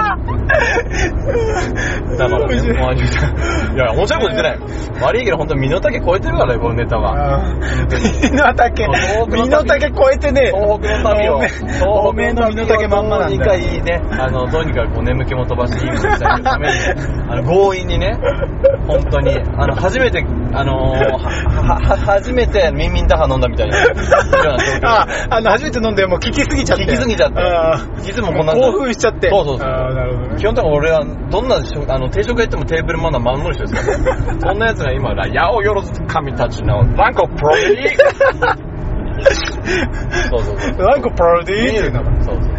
[2.17, 3.75] だからね、もうアニミズム。
[3.75, 4.59] いや、面白いこと言ってない。
[5.01, 7.41] 悪いけど、本当身の丈超えてるからね、このネタは。
[8.21, 8.87] 身の丈、
[9.27, 10.51] 身の丈超えてねえ。
[10.51, 11.41] 東北の旅を。
[12.09, 16.73] おめえの身の丈まんまなんだどうにかいいね、あの、どうにかこう眠気も飛ばしていいことにしたいために、
[17.29, 18.17] あの、強引にね、
[18.87, 20.93] 本当に、あの、初めて、あの
[22.05, 23.77] 初めてミンミンダハ飲んだみたいな、
[24.83, 26.85] あ、あの、初めて飲んでもう聞きすぎちゃって。
[26.85, 29.29] 聞きすぎちゃってあいつもこんな興奮しちゃって。
[29.29, 30.35] そうそうそうあーなるほどね。
[30.37, 38.70] 基本的に俺は、どんな食、あの、定食屋行ってもテーブルマナー守る人ですから、そんな奴が今、八百万神たちの、ランコプロディ
[40.29, 40.71] そうそうそう。
[40.77, 42.25] なんかパロディーって。
[42.25, 42.50] そうそう。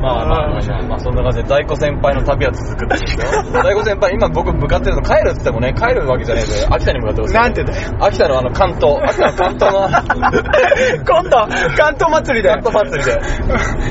[0.00, 3.52] まあまあまあまあ、まあそんな感じで、大子先輩の旅は続くんですよ。
[3.52, 7.98] 大子先輩、今僕向かってるの、帰るって言ってもね、帰るわけじゃないんで、秋田に向かってますよなんてだよ。
[8.00, 9.88] 秋田のあの関東、秋田の関東の、
[11.02, 11.36] 今度、
[11.76, 12.50] 関東祭りで。
[12.50, 13.12] 関東祭りで。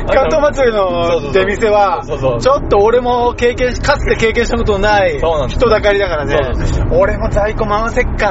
[0.07, 6.87] 関東祭りの出店は、そうそうちょっと俺も経験し、かつて経験したことのない人だかりだからねそうそうそう。
[6.99, 8.27] 俺も在庫回せっか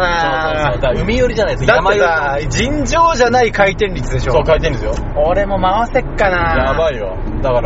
[0.72, 2.00] そうそうそう海寄りじゃないですだっ山寄り。
[2.00, 4.32] てさ、尋常じゃない回転率でしょ。
[4.32, 4.92] そう、回転ですよ。
[5.16, 7.16] 俺も回せっかなやばいよ。
[7.42, 7.65] だから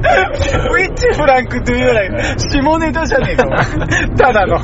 [0.00, 3.44] ッチフランクというより下ネタじゃねえか。
[4.16, 4.58] ただの。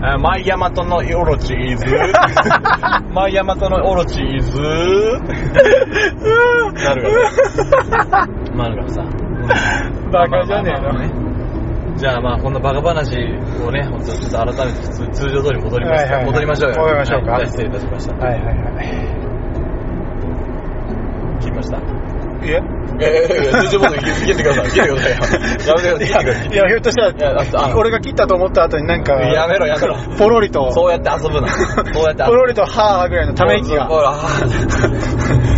[0.00, 1.84] あマイヤマトのオロチーズ。
[3.12, 4.60] マイヤマトのオロチーズ。
[6.84, 8.26] なるから。
[8.54, 9.02] まあ、なるからさ。
[10.12, 10.92] バカじゃねえの。
[10.92, 11.28] の。
[11.96, 16.76] じゃあまあ、こんなバカ話をね、本当ちょっと改めて通通常通り戻ります、はいはいはい戻りましょうよ。
[16.78, 18.14] 戻りましょうか失礼いたしました。
[18.14, 18.86] はいはいはい。
[21.40, 21.97] 切りました。
[22.46, 24.70] いやいやいやいや、通常ボード切ってください。
[24.70, 25.16] 切ってくださいよ。
[25.16, 26.48] やめてください。
[26.48, 26.52] い。
[26.52, 29.94] いや、ひょっとしたいやだってあら、俺が切ったと思った後になんか、やめろやめろ。
[30.18, 31.48] ポロリと、そうやって遊ぶな。
[31.48, 33.84] そうやってポロリと、はぁぐらいのため息が。
[33.84, 34.26] あ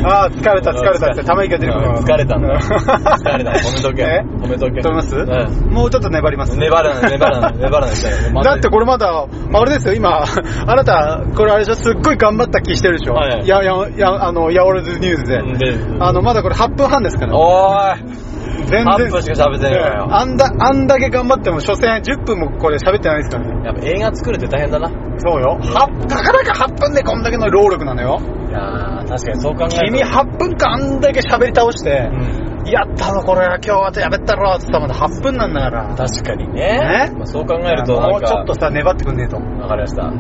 [0.02, 2.00] ああ、疲れた疲れたってため息が出るから。
[2.00, 2.58] 疲れたんだ。
[2.58, 3.50] 疲れた。
[3.60, 4.02] 止めとけ。
[4.02, 4.20] え？
[4.24, 4.80] 止めとけ。
[4.80, 5.16] 止めます？
[5.16, 6.56] うんもうちょっと粘ります？
[6.58, 7.94] 粘らない、粘らない、粘らない。
[8.44, 10.24] だってこれまだ、あれですよ、今、
[10.66, 13.14] あなた、これあれでしょ、すっごい頑張った気してるでしょ？
[13.14, 15.38] はいはいや、や、や、あの、ヤオルズニュースで。
[15.72, 17.36] で、あの、まだこれ8分半ですから。
[17.36, 18.30] おーい。
[18.66, 20.08] 全8分しか喋ってないよ。
[20.10, 23.66] あんだ、あんだけ頑張っても、所詮10分もこれ喋ってないですからね。
[23.66, 24.88] やっぱ映画作るって大変だな。
[24.88, 25.58] いそうよ。
[25.60, 28.20] は、たかだか8分でこんだけの労力なのよ。
[28.50, 29.78] やー、確かにそう考えると。
[29.86, 32.68] 君8分間あんだけ喋り倒してう、ん。
[32.68, 35.94] やったぞこれ、今日はとやべったろって言ったらまだ8分なんだから。
[35.96, 36.78] 確かにね。
[36.78, 39.36] ねまあそう考えると、なもうちょっとさ、粘ってくんねえと。
[39.36, 40.12] わかりました。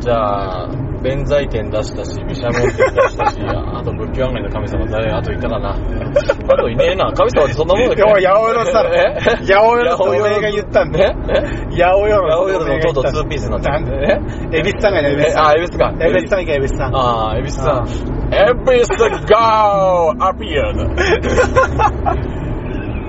[0.00, 0.68] じゃあ、
[1.06, 5.70] 弁財天出したし、毘沙門天出したし、あと仏教案内の神様誰、あといたかな。
[5.70, 5.76] あ
[6.58, 7.12] といねえな。
[7.12, 8.86] 神様ってそんなもんだっけ八百万さん。
[8.92, 11.14] え八百万さんおめえが言ったんだよ。
[11.30, 14.50] え八百万八百万のとうとうツーピースになってなんる。
[14.50, 15.46] でエビスさんがいない、エビスさん。
[15.46, 15.94] あ、エビスか。
[16.00, 16.96] エビスさんがエビスさん。
[16.96, 17.86] あー、エビスさん。
[17.86, 20.76] エビス go appeared.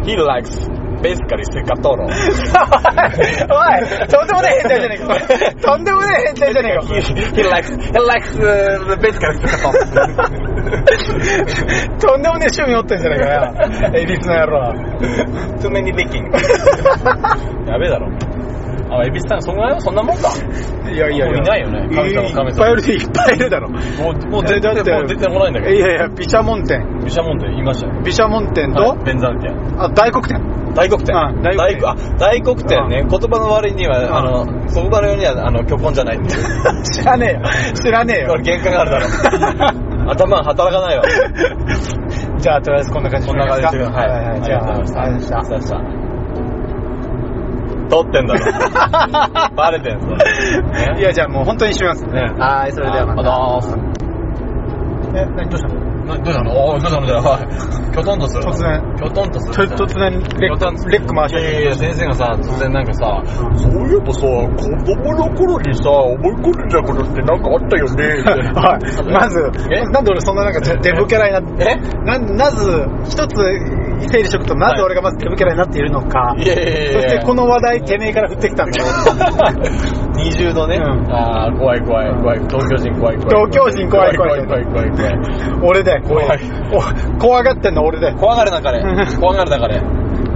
[0.06, 0.70] He likes
[1.02, 2.06] basically セカトロ。
[2.06, 2.12] おい、
[4.08, 5.16] とんでもねえ変態じゃねえか。
[5.62, 6.82] とんでもねえ変態じゃねえか。
[6.88, 9.38] He likes, he likes, uh, basically
[12.00, 13.54] とんでもねえ趣味持ってんじゃねえかよ。
[13.96, 14.74] エビスの野郎は。
[15.60, 16.32] too many licking.
[17.70, 18.08] やべえだろ。
[18.90, 20.30] あ、エビスさん、そんなそんなもんか。
[20.90, 23.70] いやいやもういないよね神様神様いっぱいいるいっぱいいるだろ。
[23.70, 23.78] も
[24.12, 25.74] う、もう出て、だってもう出てこないんだけど。
[25.74, 26.80] いやいや、毘沙門天。
[27.02, 27.94] 毘沙門天言いましたよ。
[28.02, 29.52] 毘沙門天と、はい弁山天。
[29.78, 30.42] あ、大黒天。
[30.78, 31.16] 大黒天。
[31.16, 33.04] うん大黒天あ、大黒天ね。
[33.10, 36.30] 言葉の割には、あの、言葉のようには、あの、虚根じゃないんで。
[36.94, 37.42] 知らねえよ。
[37.74, 38.44] 知らねえよこれ。
[38.44, 39.06] 原価があるだろ。
[40.14, 41.04] 頭働かないわ。
[42.38, 43.84] じゃあ、とりあえずこんな感じこんな感じで。
[43.84, 44.42] はいはいはい。
[44.42, 45.38] じゃあ、ありがとうございました。
[45.40, 46.08] ありがとうございました。
[47.90, 49.56] 撮ってんだろ。
[49.56, 50.08] バレてんぞ。
[50.98, 52.06] いや、じゃあもう本当に閉めます。
[52.06, 53.62] ねはい、それではまた。
[55.20, 55.87] え、何どうしたの？
[56.08, 56.52] などうしたの？
[56.52, 57.06] おーどうしたの？
[57.08, 57.94] じゃあ、はい。
[57.94, 58.44] きょとんとする。
[58.44, 58.96] 突然。
[58.98, 59.68] きょとんとする。
[59.70, 63.22] と突然レック、レック回しいやいやいや、先生がさ、突然なんかさ、
[63.58, 68.04] そういえばさ、子供の頃にさ、思い込んだことってなんかあったよね。
[68.56, 69.04] はい。
[69.12, 71.76] まずえ、なんで俺そんななんかデブキャラになって、え？
[72.06, 73.42] な、まず、一つ
[74.00, 76.36] 整理しとくと、なぜ俺がまずデブキャラになっているのか。
[76.38, 78.86] いやいそしてこの話題、てめえから降ってきたんだよ。
[80.16, 83.48] 二重のね、うんあー怖い怖い怖い、東京人怖い怖い。
[83.48, 85.22] 東京人怖い怖い怖い怖い怖い
[85.60, 86.02] 怖い。
[86.02, 86.40] 怖い。
[87.18, 88.14] お怖がってんの俺で。
[88.14, 89.20] 怖がるなかれうん。
[89.20, 89.82] 怖がるなかれ。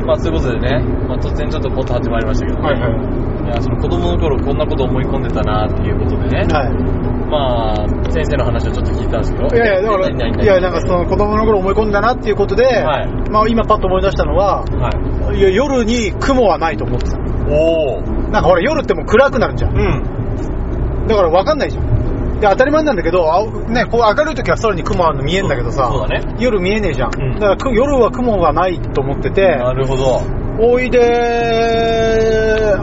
[0.05, 2.63] まあそういうことでね、まあ突然ちょっとポッと始まりましたけどね。
[2.65, 6.47] はいはいいや、その子供の頃こんなこと思い込んでたなっていうことでね。
[6.51, 7.01] はい。
[7.29, 9.47] まあ、先生の話をちょっと聞いたんですけど。
[9.55, 15.37] いやいや、だから、いや、なんかその子供の頃思い込んだなっていうことで、はいまあ今パッと思い出したのは、はい。
[15.37, 17.17] いや、夜に雲はないと思ってた。
[17.49, 18.01] おお。
[18.01, 19.77] なんかほら、夜ってもう暗くなるじゃん。
[19.77, 21.07] うん。
[21.07, 22.39] だから分かんないじゃん。
[22.41, 27.11] で、当たり前なんだけど、あね、こう明るい時は空に雲あるの見えんだけどさ、そうそうだね夜見えねえじゃん。
[27.15, 30.40] うんだからく夜は雲がないと思ってて、なるほど。
[30.59, 30.99] おいで、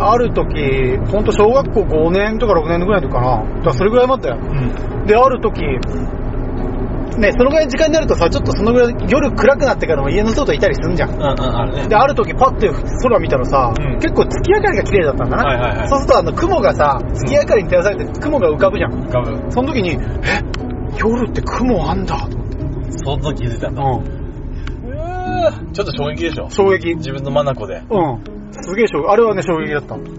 [0.01, 3.45] ある時、ほんと小学校5年とか6年ぐらいの時かな。
[3.45, 4.39] だからそれぐらい待ったよ。
[4.41, 5.07] うん。
[5.07, 5.63] で、ある時、
[7.19, 11.11] ね、そのぐらいの時間になるとさ、ちょっとそのぐらい夜暗くなってからも家の外いたりすんじゃん。
[11.11, 11.89] うんうん、あるね。
[11.89, 12.71] で、ある時パッて
[13.03, 15.45] 空見たらさ、うん結構月明かりが綺麗だったんだな。
[15.45, 18.93] はいはいはいそうするとあの雲がさ、月明かりに照らされて雲が浮かぶじゃん。
[18.93, 19.51] 浮かぶ。
[19.51, 19.97] その時に、え
[20.97, 22.59] 夜って雲あんだと思って。
[22.93, 23.83] その時気づいたんだ。
[23.83, 24.18] うん。
[25.73, 26.51] ちょっと衝撃でしょ？
[26.51, 26.95] 衝撃。
[26.97, 27.83] 自分の眼で。
[27.91, 28.25] うん。
[28.53, 29.09] すげえ衝撃。
[29.11, 29.95] あれはね、衝撃だった。
[29.95, 30.03] うん。
[30.03, 30.13] え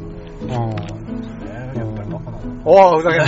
[1.75, 3.25] ー、やっぱりバカなのおー、ふざけんな。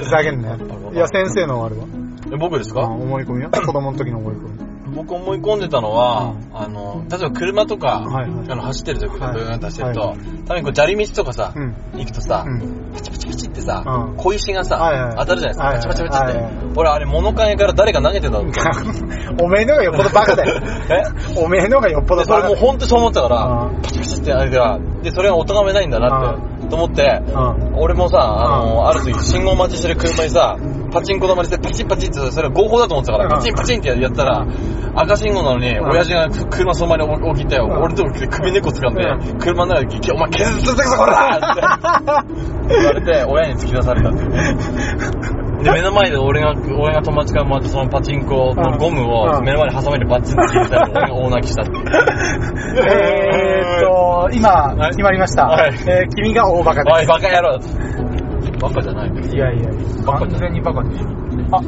[0.00, 0.56] ふざけんな。
[0.92, 1.84] いや、先生のあれは。
[2.32, 3.50] え僕ですあか思い込みよ。
[3.50, 4.69] 子供の時の思い込み。
[4.94, 8.50] 僕思い込んでたのは、あの、例えば車とか、はいはい。
[8.50, 9.34] あの走ってる時ではい。
[9.34, 10.16] ブーンと走ってると、は
[10.46, 11.74] たまにこう砂利道とかさ、うん。
[11.94, 12.90] 行くとさ、うん。
[12.92, 14.16] パチパチパチってさ、うん。
[14.16, 16.38] 小石がさ、はいはい当たるじゃないですか、はいはいパチパチパチって。
[16.38, 18.44] はいはい俺あれ物陰から誰か投げてたの？
[19.42, 20.60] おめえのがよっぽどバカだよ。
[20.88, 21.02] え
[21.40, 22.60] おめえのがよっぽどでそれバカだよ。
[22.60, 23.82] もう本当にそう思ったから、うん。
[23.82, 27.74] パチパチってあれが、で、それが音がめないんだなって、と思って、うん。
[27.76, 30.56] 俺もさ、あの、ある時信号待ちしてる車にさ、
[30.92, 33.30] パチンコ玉してパチンパチンって、それは合法だと思ってたから、うん。
[33.30, 34.46] パチンパチンってやったら、
[34.94, 35.82] 赤信号なのに、ん。
[35.82, 37.62] 親父が車その前に置いて、ん。
[37.62, 45.40] 俺のと首根っこ掴んでう、車の中で、お前削ってくぞ、これだって言われて、親に突き出されたっていうね。
[45.62, 49.44] で、目の前で俺が、俺が友達からもらったそのパチンコのゴムをうん。
[49.44, 51.84] 目の前に挟まれてバッチンって切れたら、 俺が大泣きしたっていう。
[52.88, 54.90] えーっと、今、はい。
[54.90, 55.44] 決まりました。
[55.46, 55.74] はい。
[55.86, 57.58] えー君が大バカおい、でバカ野郎
[58.60, 59.34] バカじゃないす。
[59.34, 59.70] いやいや、
[60.04, 61.06] 完全にバカでしょ。
[61.52, 61.62] あ、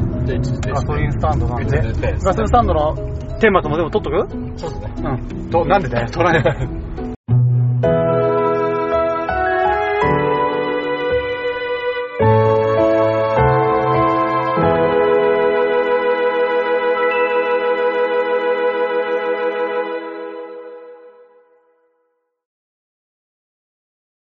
[0.70, 1.78] ガソリンスタンドなんで。
[2.22, 2.94] ガソリンスタンドの
[3.40, 4.58] テーマともでも取っとく？
[4.58, 4.92] そうですね。
[4.98, 5.50] うん。
[5.50, 6.91] と、なんでだよ、取らねえ。